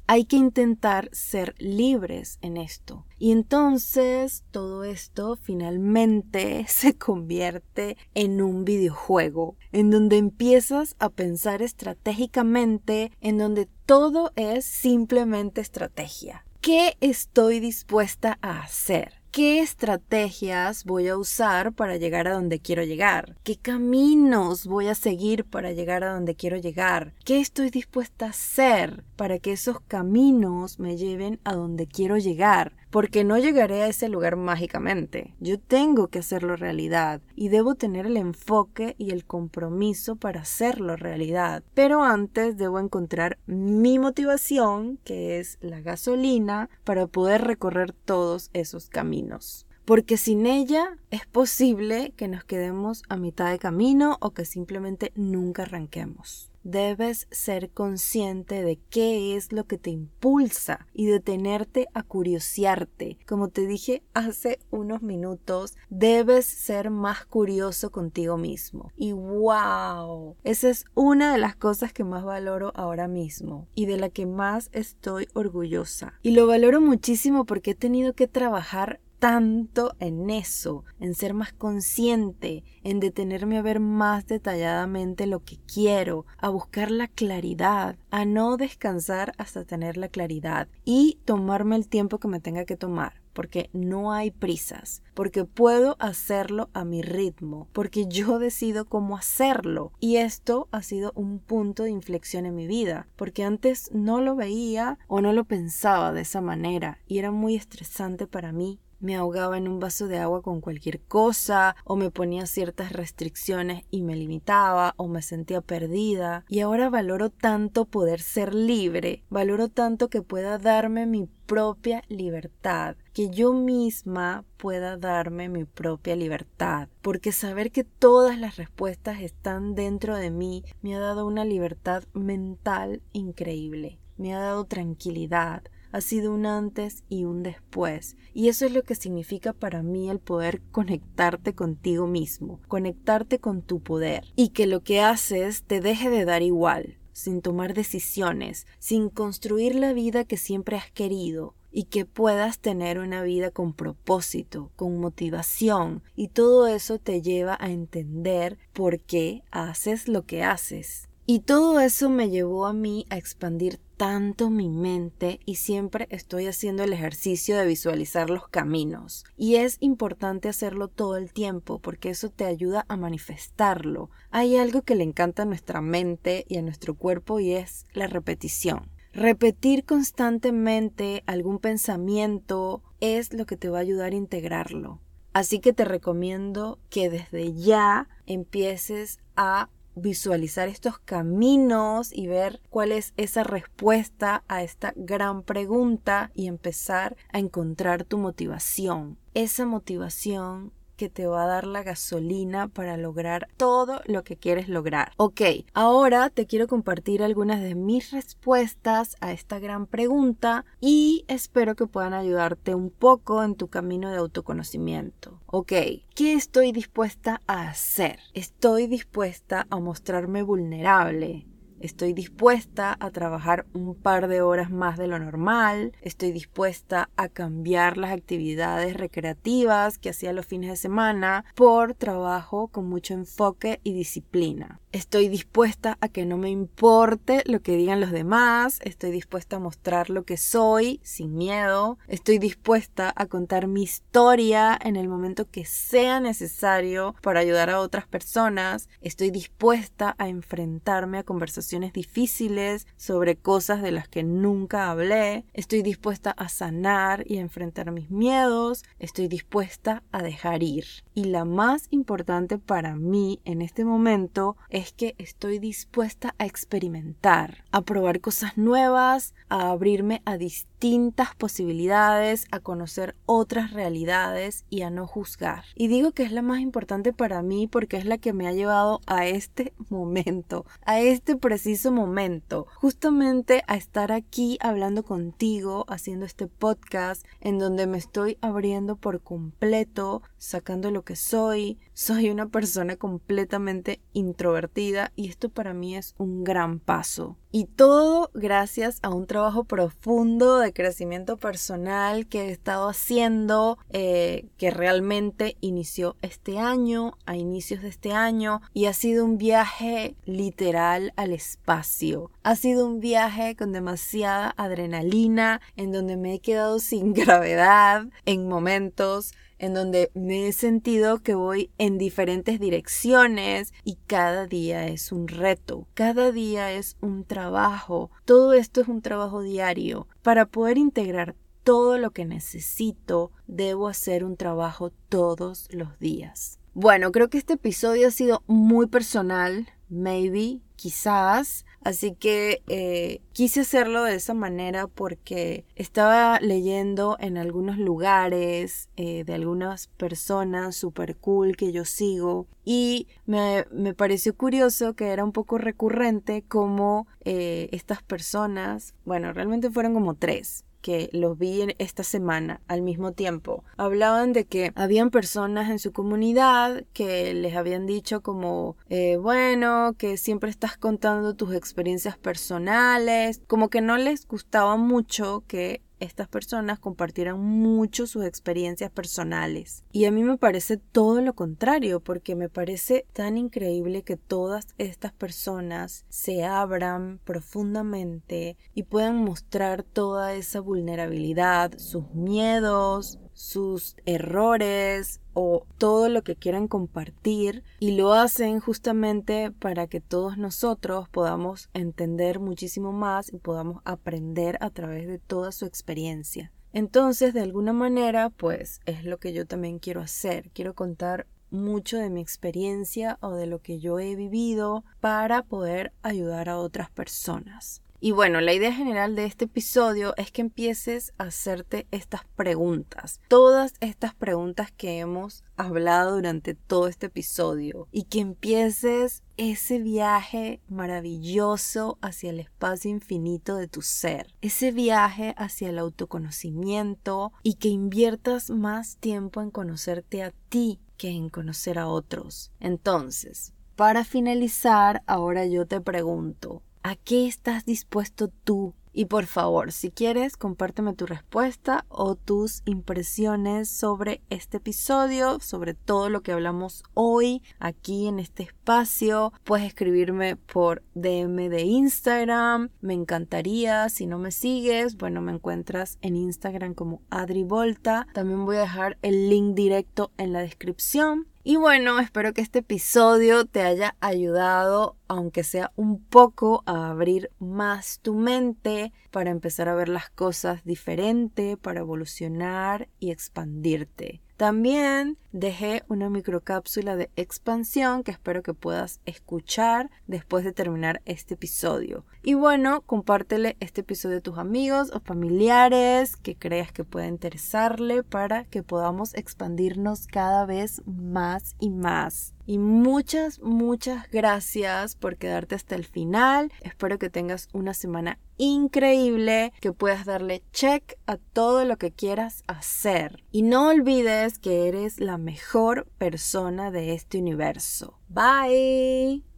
Hay 0.07 0.25
que 0.25 0.38
intentar 0.38 1.10
ser 1.12 1.55
libres 1.57 2.38
en 2.41 2.57
esto. 2.57 3.05
Y 3.17 3.31
entonces 3.31 4.43
todo 4.51 4.83
esto 4.83 5.36
finalmente 5.36 6.65
se 6.69 6.98
convierte 6.98 7.98
en 8.13 8.41
un 8.41 8.65
videojuego, 8.65 9.55
en 9.71 9.89
donde 9.91 10.17
empiezas 10.17 10.95
a 11.00 11.10
pensar 11.10 11.62
estratégicamente, 11.62 13.12
en 13.21 13.38
donde 13.38 13.67
todo 13.86 14.31
es 14.36 14.65
simplemente 14.65 15.62
estrategia. 15.62 16.45
¿Qué 16.62 16.95
estoy 17.01 17.60
dispuesta 17.60 18.38
a 18.41 18.62
hacer? 18.62 19.21
¿Qué 19.31 19.61
estrategias 19.61 20.83
voy 20.83 21.07
a 21.07 21.15
usar 21.15 21.71
para 21.71 21.95
llegar 21.95 22.27
a 22.27 22.33
donde 22.33 22.59
quiero 22.59 22.83
llegar? 22.83 23.38
¿Qué 23.43 23.55
caminos 23.55 24.67
voy 24.67 24.89
a 24.89 24.93
seguir 24.93 25.45
para 25.45 25.71
llegar 25.71 26.03
a 26.03 26.11
donde 26.11 26.35
quiero 26.35 26.57
llegar? 26.57 27.13
¿Qué 27.23 27.39
estoy 27.39 27.69
dispuesta 27.69 28.25
a 28.25 28.29
hacer 28.31 29.05
para 29.15 29.39
que 29.39 29.53
esos 29.53 29.79
caminos 29.79 30.79
me 30.79 30.97
lleven 30.97 31.39
a 31.45 31.53
donde 31.53 31.88
quiero 31.88 32.17
llegar? 32.17 32.73
Porque 32.91 33.24
no 33.24 33.38
llegaré 33.38 33.81
a 33.81 33.88
ese 33.88 34.10
lugar 34.10 34.36
mágicamente. 34.36 35.33
Yo 35.39 35.60
tengo 35.60 36.10
que 36.10 36.19
hacerlo 36.19 36.55
realidad 36.55 37.21
y 37.36 37.50
debo 37.50 37.75
tener 37.75 38.05
el 38.05 38.17
enfoque 38.17 38.95
y 38.98 39.12
el 39.12 39.25
compromiso 39.25 40.17
para 40.17 40.41
hacerlo 40.41 40.95
realidad. 40.95 41.63
Pero 41.74 42.03
antes 42.03 42.57
debo 42.57 42.79
encontrar 42.79 43.39
mi 43.48 43.98
motivación, 43.98 45.00
que 45.03 45.39
es 45.39 45.57
la 45.62 45.81
gasolina, 45.81 46.69
para 46.83 47.07
poder 47.07 47.41
recorrer 47.43 47.93
todos 47.93 48.50
esos 48.53 48.89
caminos 48.89 49.65
porque 49.86 50.15
sin 50.17 50.45
ella 50.45 50.98
es 51.10 51.25
posible 51.25 52.13
que 52.15 52.27
nos 52.27 52.43
quedemos 52.43 53.03
a 53.10 53.17
mitad 53.17 53.51
de 53.51 53.60
camino 53.60 54.17
o 54.21 54.31
que 54.31 54.45
simplemente 54.45 55.12
nunca 55.15 55.63
arranquemos. 55.63 56.50
Debes 56.63 57.27
ser 57.32 57.72
consciente 57.72 58.63
de 58.63 58.80
qué 58.89 59.36
es 59.36 59.51
lo 59.51 59.65
que 59.65 59.77
te 59.77 59.89
impulsa 59.89 60.88
y 60.94 61.08
detenerte 61.08 61.88
a 61.94 62.03
curiosearte. 62.03 63.18
Como 63.27 63.50
te 63.50 63.65
dije 63.65 64.03
hace 64.13 64.60
unos 64.70 65.01
minutos, 65.01 65.75
debes 65.89 66.46
ser 66.46 66.89
más 66.89 67.25
curioso 67.25 67.91
contigo 67.91 68.38
mismo. 68.38 68.91
Y 68.96 69.12
wow, 69.12 70.36
esa 70.44 70.70
es 70.70 70.86
una 70.94 71.32
de 71.32 71.39
las 71.39 71.56
cosas 71.56 71.94
que 71.94 72.03
más 72.03 72.24
valoro 72.24 72.72
ahora 72.75 73.08
mismo 73.08 73.68
y 73.74 73.86
de 73.86 73.98
la 73.98 74.10
que 74.10 74.25
más 74.25 74.70
estoy 74.72 75.27
orgullosa. 75.34 76.13
Y 76.22 76.32
lo 76.32 76.48
valoro 76.48 76.82
muchísimo 76.82 77.46
porque 77.46 77.72
he 77.72 77.75
tenido 77.75 78.13
que 78.13 78.27
trabajar 78.27 79.00
tanto 79.22 79.96
en 80.00 80.32
eso, 80.32 80.84
en 81.00 81.13
ser 81.13 81.36
más 81.36 81.54
consciente, 81.54 82.63
en 82.84 83.00
detenerme 83.00 83.60
a 83.60 83.62
ver 83.62 83.80
más 83.80 84.25
detalladamente 84.25 85.28
lo 85.28 85.42
que 85.42 85.58
quiero, 85.72 86.25
a 86.40 86.50
buscar 86.50 86.90
la 86.90 87.08
claridad, 87.08 87.98
a 88.10 88.25
no 88.25 88.58
descansar 88.58 89.34
hasta 89.38 89.63
tener 89.63 89.96
la 89.96 90.08
claridad 90.08 90.70
y 90.86 91.20
tomarme 91.24 91.75
el 91.75 91.88
tiempo 91.88 92.18
que 92.18 92.28
me 92.30 92.40
tenga 92.40 92.66
que 92.66 92.75
tomar 92.75 93.22
porque 93.32 93.70
no 93.74 94.12
hay 94.12 94.32
prisas, 94.32 95.04
porque 95.13 95.46
puedo 95.46 95.96
hacerlo 96.00 96.70
a 96.74 96.84
mi 96.84 97.01
ritmo, 97.01 97.70
porque 97.72 98.06
yo 98.08 98.40
decido 98.40 98.84
cómo 98.86 99.16
hacerlo. 99.16 99.94
Y 100.01 100.18
esto 100.18 100.68
ha 100.72 100.82
sido 100.82 101.13
un 101.16 101.40
punto 101.40 101.84
de 101.84 101.92
inflexión 101.92 102.46
en 102.46 102.56
mi 102.56 102.68
vida, 102.68 103.08
porque 103.16 103.46
antes 103.46 103.90
no 103.94 104.20
lo 104.20 104.36
veía 104.36 105.00
o 105.08 105.22
no 105.22 105.32
lo 105.32 105.46
pensaba 105.46 106.12
de 106.12 106.22
esa 106.22 106.42
manera 106.42 106.98
y 107.08 107.20
era 107.20 107.32
muy 107.32 107.56
estresante 107.56 108.28
para 108.28 108.51
mí 108.51 108.82
me 109.01 109.15
ahogaba 109.15 109.58
en 109.58 109.67
un 109.67 109.79
vaso 109.79 110.08
de 110.08 110.20
agua 110.20 110.41
con 110.41 110.62
cualquier 110.62 111.01
cosa, 111.01 111.75
o 111.84 111.96
me 111.96 112.12
ponía 112.12 112.46
ciertas 112.46 112.93
restricciones 112.93 113.84
y 113.91 114.03
me 114.03 114.15
limitaba, 114.15 114.93
o 114.98 115.08
me 115.08 115.22
sentía 115.22 115.62
perdida. 115.62 116.46
Y 116.48 116.62
ahora 116.62 116.89
valoro 116.89 117.29
tanto 117.29 117.86
poder 117.86 118.22
ser 118.22 118.53
libre, 118.53 119.24
valoro 119.29 119.67
tanto 119.67 120.10
que 120.10 120.22
pueda 120.22 120.58
darme 120.58 121.05
mi 121.05 121.27
propia 121.51 122.01
libertad, 122.08 122.96
que 123.13 123.29
yo 123.29 123.51
misma 123.51 124.46
pueda 124.55 124.96
darme 124.96 125.50
mi 125.50 125.65
propia 125.65 126.15
libertad, 126.15 126.88
porque 127.01 127.34
saber 127.34 127.72
que 127.72 127.84
todas 127.84 128.39
las 128.39 128.55
respuestas 128.55 129.22
están 129.22 129.75
dentro 129.75 130.15
de 130.15 130.31
mí 130.31 130.63
me 130.81 130.96
ha 130.96 131.00
dado 131.00 131.25
una 131.25 131.43
libertad 131.43 132.03
mental 132.13 133.01
increíble, 133.12 134.00
me 134.15 134.34
ha 134.34 134.39
dado 134.39 134.63
tranquilidad, 134.63 135.63
ha 135.91 136.01
sido 136.01 136.33
un 136.33 136.45
antes 136.45 137.03
y 137.10 137.25
un 137.25 137.43
después. 137.43 138.17
Y 138.33 138.50
eso 138.50 138.65
es 138.65 138.74
lo 138.74 138.83
que 138.83 138.95
significa 138.95 139.53
para 139.53 139.83
mí 139.83 140.10
el 140.10 140.19
poder 140.19 140.62
conectarte 140.71 141.53
contigo 141.53 142.07
mismo, 142.07 142.60
conectarte 142.67 143.39
con 143.39 143.62
tu 143.62 143.81
poder 143.81 144.25
y 144.36 144.50
que 144.50 144.67
lo 144.67 144.81
que 144.83 145.01
haces 145.01 145.63
te 145.63 145.81
deje 145.81 146.10
de 146.10 146.25
dar 146.25 146.41
igual 146.41 146.98
sin 147.13 147.41
tomar 147.41 147.74
decisiones, 147.74 148.65
sin 148.79 149.10
construir 149.10 149.75
la 149.75 149.93
vida 149.93 150.24
que 150.24 150.38
siempre 150.38 150.77
has 150.77 150.89
querido, 150.91 151.55
y 151.71 151.86
que 151.86 152.05
puedas 152.05 152.60
tener 152.60 153.00
una 153.00 153.24
vida 153.24 153.50
con 153.50 153.74
propósito, 153.74 154.71
con 154.75 155.00
motivación 155.00 156.03
y 156.15 156.27
todo 156.27 156.67
eso 156.67 157.00
te 157.00 157.21
lleva 157.21 157.57
a 157.60 157.71
entender 157.71 158.57
por 158.74 159.00
qué 159.00 159.43
haces 159.51 160.07
lo 160.07 160.25
que 160.25 160.43
haces. 160.43 161.07
Y 161.33 161.39
todo 161.39 161.79
eso 161.79 162.09
me 162.09 162.29
llevó 162.29 162.65
a 162.65 162.73
mí 162.73 163.05
a 163.09 163.15
expandir 163.15 163.79
tanto 163.95 164.50
mi 164.50 164.67
mente 164.67 165.39
y 165.45 165.55
siempre 165.55 166.07
estoy 166.09 166.47
haciendo 166.47 166.83
el 166.83 166.91
ejercicio 166.91 167.57
de 167.57 167.65
visualizar 167.65 168.29
los 168.29 168.50
caminos. 168.50 169.23
Y 169.38 169.55
es 169.55 169.77
importante 169.79 170.50
hacerlo 170.50 170.89
todo 170.89 171.15
el 171.15 171.31
tiempo 171.31 171.79
porque 171.79 172.09
eso 172.09 172.31
te 172.31 172.43
ayuda 172.43 172.85
a 172.89 172.97
manifestarlo. 172.97 174.09
Hay 174.29 174.57
algo 174.57 174.81
que 174.81 174.95
le 174.95 175.05
encanta 175.05 175.43
a 175.43 175.45
nuestra 175.45 175.79
mente 175.79 176.43
y 176.50 176.57
a 176.57 176.61
nuestro 176.61 176.95
cuerpo 176.95 177.39
y 177.39 177.53
es 177.53 177.85
la 177.93 178.07
repetición. 178.07 178.91
Repetir 179.13 179.85
constantemente 179.85 181.23
algún 181.27 181.59
pensamiento 181.59 182.83
es 183.00 183.31
lo 183.31 183.45
que 183.45 183.55
te 183.55 183.69
va 183.69 183.77
a 183.77 183.83
ayudar 183.83 184.11
a 184.11 184.17
integrarlo. 184.17 185.00
Así 185.31 185.59
que 185.59 185.71
te 185.71 185.85
recomiendo 185.85 186.77
que 186.89 187.09
desde 187.09 187.53
ya 187.53 188.09
empieces 188.25 189.21
a 189.38 189.69
visualizar 189.95 190.67
estos 190.67 191.00
caminos 191.00 192.12
y 192.13 192.27
ver 192.27 192.62
cuál 192.69 192.91
es 192.91 193.13
esa 193.17 193.43
respuesta 193.43 194.43
a 194.48 194.63
esta 194.63 194.93
gran 194.95 195.43
pregunta 195.43 196.31
y 196.33 196.48
empezar 196.48 197.15
a 197.31 197.39
encontrar 197.39 198.03
tu 198.03 198.17
motivación. 198.17 199.17
Esa 199.33 199.65
motivación 199.65 200.74
que 201.01 201.10
te 201.10 201.25
va 201.25 201.46
a 201.46 201.48
dar 201.48 201.65
la 201.65 201.81
gasolina 201.81 202.67
para 202.67 202.96
lograr 202.96 203.48
todo 203.58 204.01
lo 204.05 204.24
que 204.24 204.38
quieres 204.38 204.70
lograr. 204.70 205.13
Ok, 205.17 205.41
ahora 205.74 206.29
te 206.29 206.46
quiero 206.46 206.67
compartir 206.67 207.24
algunas 207.24 207.60
de 207.60 207.74
mis 207.74 208.12
respuestas 208.12 209.15
a 209.20 209.31
esta 209.31 209.58
gran 209.58 209.88
pregunta 209.88 210.63
y 210.79 211.25
espero 211.27 211.75
que 211.75 211.88
puedan 211.88 212.13
ayudarte 212.13 212.75
un 212.75 212.91
poco 212.91 213.43
en 213.43 213.55
tu 213.55 213.67
camino 213.67 214.12
de 214.12 214.17
autoconocimiento. 214.17 215.41
Ok, 215.48 215.72
¿qué 216.13 216.34
estoy 216.34 216.72
dispuesta 216.72 217.41
a 217.48 217.67
hacer? 217.67 218.20
Estoy 218.36 218.86
dispuesta 218.86 219.65
a 219.72 219.79
mostrarme 219.79 220.43
vulnerable, 220.43 221.48
Estoy 221.81 222.13
dispuesta 222.13 222.95
a 223.00 223.09
trabajar 223.09 223.65
un 223.73 223.95
par 223.95 224.27
de 224.27 224.43
horas 224.43 224.69
más 224.69 225.00
de 225.00 225.07
lo 225.07 225.17
normal. 225.17 225.93
Estoy 226.03 226.31
dispuesta 226.31 227.09
a 227.15 227.27
cambiar 227.27 227.97
las 227.97 228.11
actividades 228.11 228.95
recreativas 228.95 229.97
que 229.97 230.09
hacía 230.09 230.31
los 230.31 230.45
fines 230.45 230.69
de 230.69 230.75
semana 230.75 231.43
por 231.55 231.95
trabajo 231.95 232.67
con 232.67 232.88
mucho 232.88 233.15
enfoque 233.15 233.79
y 233.83 233.93
disciplina. 233.93 234.79
Estoy 234.91 235.27
dispuesta 235.27 235.97
a 236.01 236.09
que 236.09 236.25
no 236.25 236.38
me 236.38 236.50
importe 236.50 237.41
lo 237.45 237.61
que 237.61 237.77
digan 237.77 238.01
los 238.01 238.11
demás. 238.11 238.79
Estoy 238.83 239.09
dispuesta 239.09 239.55
a 239.55 239.59
mostrar 239.59 240.11
lo 240.11 240.23
que 240.23 240.38
soy 240.38 241.00
sin 241.01 241.33
miedo. 241.33 241.97
Estoy 242.07 242.38
dispuesta 242.38 243.11
a 243.15 243.25
contar 243.25 243.67
mi 243.67 243.83
historia 243.83 244.77
en 244.83 244.97
el 244.97 245.07
momento 245.07 245.50
que 245.50 245.65
sea 245.65 246.19
necesario 246.19 247.15
para 247.23 247.39
ayudar 247.39 247.71
a 247.71 247.79
otras 247.79 248.05
personas. 248.05 248.88
Estoy 249.01 249.31
dispuesta 249.31 250.13
a 250.19 250.27
enfrentarme 250.27 251.17
a 251.17 251.23
conversaciones 251.23 251.71
difíciles, 251.80 252.88
sobre 252.98 253.36
cosas 253.36 253.82
de 253.82 253.92
las 253.92 254.08
que 254.08 254.24
nunca 254.24 254.92
hablé, 254.92 255.46
estoy 255.54 255.82
dispuesta 255.82 256.32
a 256.32 256.50
sanar 256.50 257.24
y 257.25 257.38
a 257.38 257.42
enfrentar 257.42 257.92
mis 257.92 258.12
miedos, 258.12 258.84
estoy 259.00 259.28
dispuesta 259.28 260.04
a 260.12 260.22
dejar 260.22 260.63
ir. 260.63 260.86
Y 261.13 261.25
la 261.25 261.46
más 261.46 261.88
importante 261.90 262.58
para 262.58 262.96
mí 262.96 263.40
en 263.46 263.62
este 263.62 263.86
momento 263.86 264.58
es 264.70 264.92
que 264.92 265.16
estoy 265.18 265.60
dispuesta 265.60 266.36
a 266.38 266.46
experimentar, 266.46 267.63
a 267.72 267.82
probar 267.82 268.22
cosas 268.22 268.58
nuevas, 268.58 269.34
a 269.50 269.72
abrirme 269.72 270.22
a 270.25 270.38
distintas 270.81 271.35
posibilidades, 271.35 272.47
a 272.50 272.59
conocer 272.59 273.15
otras 273.27 273.71
realidades 273.71 274.65
y 274.67 274.81
a 274.81 274.89
no 274.89 275.05
juzgar. 275.05 275.63
Y 275.75 275.89
digo 275.89 276.11
que 276.11 276.24
es 276.24 276.31
la 276.31 276.41
más 276.41 276.59
importante 276.59 277.13
para 277.13 277.44
mí 277.44 277.67
porque 277.67 277.98
es 277.98 278.05
la 278.05 278.17
que 278.17 278.33
me 278.33 278.48
ha 278.48 278.51
llevado 278.51 279.00
a 279.05 279.27
este 279.27 279.74
momento, 279.89 280.65
a 280.83 281.00
este 281.00 281.35
preciso 281.35 281.91
momento, 281.91 282.65
justamente 282.74 283.63
a 283.67 283.75
estar 283.75 284.11
aquí 284.11 284.57
hablando 284.59 285.03
contigo, 285.03 285.85
haciendo 285.87 286.25
este 286.25 286.48
podcast 286.48 287.27
en 287.41 287.59
donde 287.59 287.85
me 287.85 288.00
estoy 288.00 288.39
abriendo 288.41 288.96
por 288.96 289.22
completo, 289.22 290.24
sacando 290.37 290.89
lo 290.89 291.03
que 291.03 291.15
soy. 291.15 291.77
Soy 291.94 292.31
una 292.31 292.50
persona 292.50 292.96
completamente 292.96 294.01
introvertida 294.13 295.11
y 295.15 295.29
esto 295.29 295.50
para 295.50 295.75
mí 295.75 295.96
es 295.96 296.15
un 296.17 296.44
gran 296.44 296.79
paso. 296.79 297.37
Y 297.53 297.65
todo 297.65 298.31
gracias 298.33 299.00
a 299.01 299.09
un 299.09 299.27
trabajo 299.27 299.65
profundo 299.65 300.57
de 300.57 300.71
crecimiento 300.72 301.38
personal 301.38 302.27
que 302.27 302.48
he 302.48 302.51
estado 302.51 302.90
haciendo, 302.90 303.77
eh, 303.90 304.46
que 304.57 304.72
realmente 304.72 305.57
inició 305.62 306.16
este 306.22 306.60
año, 306.60 307.18
a 307.25 307.36
inicios 307.36 307.81
de 307.81 307.90
este 307.90 308.14
año, 308.14 308.62
y 308.74 308.86
ha 308.86 308.94
sido 308.94 309.25
un 309.25 309.38
viaje 309.38 310.16
literal 310.25 311.14
al 311.16 311.34
espacio. 311.34 312.31
Ha 312.44 312.55
sido 312.55 312.86
un 312.86 313.00
viaje 313.00 313.55
con 313.55 313.72
demasiada 313.72 314.53
adrenalina, 314.57 315.62
en 315.75 315.92
donde 315.92 316.18
me 316.18 316.36
he 316.36 316.40
quedado 316.40 316.79
sin 316.79 317.14
gravedad 317.14 318.05
en 318.25 318.48
momentos 318.48 319.34
en 319.61 319.75
donde 319.75 320.09
me 320.15 320.47
he 320.47 320.53
sentido 320.53 321.19
que 321.19 321.35
voy 321.35 321.69
en 321.77 322.00
diferentes 322.00 322.59
direcciones 322.59 323.74
y 323.83 324.00
cada 324.07 324.47
día 324.47 324.87
es 324.87 325.11
un 325.11 325.27
reto, 325.27 325.87
cada 325.93 326.31
día 326.31 326.74
es 326.74 326.97
un 327.00 327.24
trabajo, 327.24 328.09
todo 328.25 328.53
esto 328.53 328.81
es 328.81 328.87
un 328.87 329.03
trabajo 329.03 329.43
diario. 329.43 330.07
Para 330.24 330.47
poder 330.47 330.79
integrar 330.79 331.35
todo 331.63 332.00
lo 332.00 332.09
que 332.09 332.25
necesito, 332.25 333.31
debo 333.45 333.87
hacer 333.87 334.24
un 334.24 334.35
trabajo 334.35 334.91
todos 335.09 335.67
los 335.71 336.00
días. 336.00 336.57
Bueno, 336.74 337.11
creo 337.11 337.29
que 337.29 337.37
este 337.37 337.53
episodio 337.53 338.07
ha 338.07 338.11
sido 338.11 338.41
muy 338.47 338.87
personal, 338.87 339.69
maybe, 339.89 340.61
quizás, 340.75 341.65
Así 341.83 342.13
que 342.13 342.61
eh, 342.67 343.22
quise 343.33 343.61
hacerlo 343.61 344.03
de 344.03 344.15
esa 344.15 344.35
manera 344.35 344.87
porque 344.87 345.65
estaba 345.75 346.39
leyendo 346.39 347.17
en 347.20 347.37
algunos 347.37 347.79
lugares 347.79 348.89
eh, 348.98 349.24
de 349.24 349.33
algunas 349.33 349.87
personas 349.87 350.75
super 350.75 351.17
cool 351.17 351.57
que 351.57 351.72
yo 351.72 351.83
sigo 351.83 352.46
y 352.63 353.07
me, 353.25 353.65
me, 353.72 353.96
pareció 353.96 354.37
curioso 354.37 354.94
que 354.94 355.07
era 355.07 355.24
un 355.24 355.31
poco 355.31 355.57
recurrente 355.57 356.44
como 356.44 357.07
eh, 357.25 357.70
estas 357.72 358.03
personas, 358.03 358.94
bueno, 359.03 359.33
realmente 359.33 359.72
fueron 359.72 359.96
como 359.96 360.13
tres, 360.13 360.65
que 360.81 361.09
los 361.13 361.37
vi 361.37 361.51
esta 361.77 362.03
semana 362.03 362.61
al 362.67 362.81
mismo 362.81 363.11
tiempo. 363.11 363.63
Hablaban 363.77 364.33
de 364.33 364.46
que 364.46 364.72
habían 364.75 365.09
personas 365.11 365.70
en 365.70 365.79
su 365.79 365.91
comunidad 365.91 366.83
que 366.94 367.33
les 367.33 367.55
habían 367.55 367.85
dicho 367.85 368.22
como, 368.22 368.75
eh, 368.89 369.17
bueno, 369.17 369.94
que 369.98 370.17
siempre 370.17 370.50
estás 370.50 370.77
contando 370.77 371.35
tus 371.35 371.53
experiencias 371.53 372.17
personales, 372.17 373.41
como 373.48 373.70
que 373.70 373.81
no 373.81 373.98
les 373.98 374.27
gustaba 374.27 374.77
mucho 374.77 375.44
que 375.48 375.81
estas 376.01 376.27
personas 376.27 376.79
compartieran 376.79 377.40
mucho 377.40 378.07
sus 378.07 378.25
experiencias 378.25 378.92
personales. 378.92 379.85
Y 379.94 380.05
a 380.05 380.11
mí 380.11 380.24
me 380.24 380.37
parece 380.37 380.75
todo 380.77 381.22
lo 381.22 381.33
contrario, 381.33 382.01
porque 382.01 382.35
me 382.35 382.50
parece 382.50 383.05
tan 383.14 383.37
increíble 383.37 384.03
que 384.03 384.18
todas 384.18 384.68
estas 384.77 385.14
personas 385.14 386.05
se 386.09 386.44
abran 386.44 387.20
profundamente 387.24 388.57
y 388.74 388.83
puedan 388.83 389.18
mostrar 389.18 389.83
toda 389.83 390.33
esa 390.33 390.59
vulnerabilidad, 390.59 391.77
sus 391.77 392.11
miedos, 392.14 393.20
sus 393.33 393.96
errores 394.05 395.21
o 395.33 395.65
todo 395.77 396.09
lo 396.09 396.24
que 396.24 396.35
quieran 396.35 396.67
compartir 396.67 397.63
y 397.79 397.91
lo 397.91 398.13
hacen 398.13 398.59
justamente 398.59 399.51
para 399.51 399.87
que 399.87 400.01
todos 400.01 400.37
nosotros 400.37 401.09
podamos 401.09 401.70
entender 401.74 402.39
muchísimo 402.39 402.91
más 402.91 403.31
y 403.31 403.37
podamos 403.37 403.81
aprender 403.85 404.57
a 404.61 404.70
través 404.70 405.07
de 405.07 405.20
toda 405.20 405.51
su 405.51 405.65
experiencia. 405.65 406.51
Entonces, 406.74 407.33
de 407.33 407.41
alguna 407.41 407.74
manera, 407.74 408.29
pues 408.29 408.79
es 408.85 409.03
lo 409.03 409.17
que 409.17 409.33
yo 409.33 409.46
también 409.46 409.79
quiero 409.79 410.01
hacer. 410.01 410.51
Quiero 410.53 410.74
contar 410.74 411.27
mucho 411.50 411.98
de 411.98 412.09
mi 412.09 412.22
experiencia 412.22 413.17
o 413.22 413.33
de 413.33 413.46
lo 413.46 413.59
que 413.59 413.79
yo 413.79 414.00
he 414.00 414.15
vivido 414.15 414.85
para 415.01 415.44
poder 415.44 415.91
ayudar 416.01 416.48
a 416.48 416.57
otras 416.57 416.89
personas. 416.89 417.81
Y 418.03 418.14
bueno, 418.14 418.42
la 418.42 418.51
idea 418.51 418.74
general 418.74 419.16
de 419.16 419.25
este 419.25 419.46
episodio 419.46 420.16
es 420.18 420.31
que 420.31 420.42
empieces 420.42 421.14
a 421.20 421.25
hacerte 421.25 421.85
estas 421.92 422.25
preguntas, 422.35 423.22
todas 423.27 423.74
estas 423.79 424.16
preguntas 424.16 424.72
que 424.72 424.98
hemos 424.98 425.44
hablado 425.55 426.16
durante 426.16 426.55
todo 426.55 426.87
este 426.87 427.05
episodio 427.05 427.87
y 427.92 428.05
que 428.05 428.22
empieces 428.22 429.22
ese 429.37 429.77
viaje 429.77 430.61
maravilloso 430.68 432.00
hacia 432.01 432.31
el 432.31 432.40
espacio 432.40 432.90
infinito 432.90 433.55
de 433.55 433.68
tu 433.68 433.83
ser, 433.83 434.33
ese 434.42 434.72
viaje 434.72 435.35
hacia 435.37 435.70
el 435.70 435.77
autoconocimiento 435.77 437.31
y 437.44 437.53
que 437.57 437.68
inviertas 437.68 438.50
más 438.50 438.98
tiempo 438.98 439.44
en 439.44 439.51
conocerte 439.51 440.24
a 440.24 440.33
ti 440.50 440.79
que 440.98 441.09
en 441.09 441.29
conocer 441.29 441.77
a 441.77 441.87
otros. 441.87 442.51
Entonces, 442.59 443.53
para 443.75 444.03
finalizar, 444.05 445.03
ahora 445.05 445.46
yo 445.46 445.68
te 445.68 445.81
pregunto, 445.81 446.64
¿A 446.83 446.96
qué 446.96 447.27
estás 447.27 447.65
dispuesto 447.65 448.29
tú? 448.44 448.74
Y 448.94 449.05
por 449.05 449.25
favor, 449.25 449.72
si 449.72 449.89
quieres, 449.89 450.35
compárteme 450.35 450.94
tu 450.94 451.05
respuesta 451.05 451.85
o 451.87 452.15
tus 452.15 452.61
impresiones 452.65 453.70
sobre 453.70 454.22
este 454.29 454.57
episodio, 454.57 455.39
sobre 455.39 455.75
todo 455.75 456.09
lo 456.09 456.22
que 456.22 456.33
hablamos 456.33 456.83
hoy 456.94 457.41
aquí 457.59 458.07
en 458.07 458.20
este 458.20 458.44
espacio. 458.44 459.31
Puedes 459.46 459.67
escribirme 459.67 460.35
por 460.35 460.83
DM 460.94 461.50
de 461.50 461.61
Instagram. 461.61 462.70
Me 462.81 462.94
encantaría. 462.94 463.87
Si 463.87 464.07
no 464.07 464.17
me 464.17 464.31
sigues, 464.31 464.98
bueno, 464.98 465.22
me 465.22 465.31
encuentras 465.31 465.98
en 466.01 466.17
Instagram 466.17 466.74
como 466.74 467.01
Adri 467.09 467.44
Volta. 467.44 468.07
También 468.13 468.46
voy 468.46 468.57
a 468.57 468.61
dejar 468.61 468.98
el 469.03 469.29
link 469.29 469.55
directo 469.55 470.11
en 470.17 470.33
la 470.33 470.41
descripción. 470.41 471.30
Y 471.44 471.56
bueno, 471.56 472.00
espero 472.00 472.34
que 472.34 472.42
este 472.42 472.60
episodio 472.60 473.46
te 473.46 473.64
haya 473.64 473.96
ayudado, 474.00 474.96
aunque 475.08 475.44
sea 475.44 475.72
un 475.75 476.00
poco, 476.00 476.62
a 476.68 476.92
abrir 476.92 477.32
más 477.40 478.00
tu 478.00 478.14
mente 478.14 478.94
para 479.10 479.32
empezar 479.32 479.68
a 479.68 479.74
ver 479.74 479.90
las 479.90 480.12
cosas 480.12 480.64
diferente, 480.64 481.58
para 481.58 481.80
evolucionar 481.80 482.90
y 483.00 483.10
expandirte. 483.10 484.22
También 484.42 485.20
dejé 485.32 485.84
una 485.88 486.10
microcápsula 486.10 486.96
de 486.96 487.12
expansión 487.16 488.04
que 488.04 488.10
espero 488.10 488.42
que 488.42 488.56
puedas 488.56 489.00
escuchar 489.06 489.92
después 490.08 490.44
de 490.44 490.51
terminar 490.51 491.00
este 491.06 491.36
episodio. 491.36 492.06
Y 492.24 492.34
bueno, 492.34 492.82
compártele 492.82 493.56
este 493.60 493.82
episodio 493.82 494.18
a 494.18 494.22
tus 494.22 494.40
amigos 494.40 494.90
o 494.96 495.00
familiares 495.00 496.16
que 496.16 496.36
creas 496.36 496.72
que 496.72 496.84
pueda 496.84 497.06
interesarle 497.06 498.01
para 498.01 498.46
que 498.46 498.64
podamos 498.64 499.14
expandirnos 499.14 500.08
cada 500.08 500.48
vez 500.48 500.82
más 500.88 501.56
y 501.60 501.70
más. 501.70 502.34
Y 502.46 502.58
muchas, 502.58 503.40
muchas 503.42 504.10
gracias 504.12 504.96
por 504.96 505.18
quedarte 505.18 505.56
hasta 505.56 505.75
el 505.75 505.86
final. 505.86 506.51
Espero 506.62 507.00
que 507.00 507.10
tengas 507.10 507.48
una 507.54 507.74
semana 507.74 508.20
increíble, 508.38 509.54
que 509.62 509.72
puedas 509.72 510.06
darle 510.06 510.44
check 510.51 510.96
a 511.06 511.18
todo 511.18 511.64
lo 511.66 511.77
que 511.77 511.92
quieras 511.92 512.44
hacer. 512.48 513.24
Y 513.32 513.44
no 513.44 513.70
olvides 513.70 514.40
que 514.40 514.68
eres 514.68 515.00
la 515.00 515.18
mejor 515.18 515.88
persona 515.98 516.72
de 516.72 516.94
este 516.94 517.20
universo. 517.20 518.00
Bye. 518.10 519.30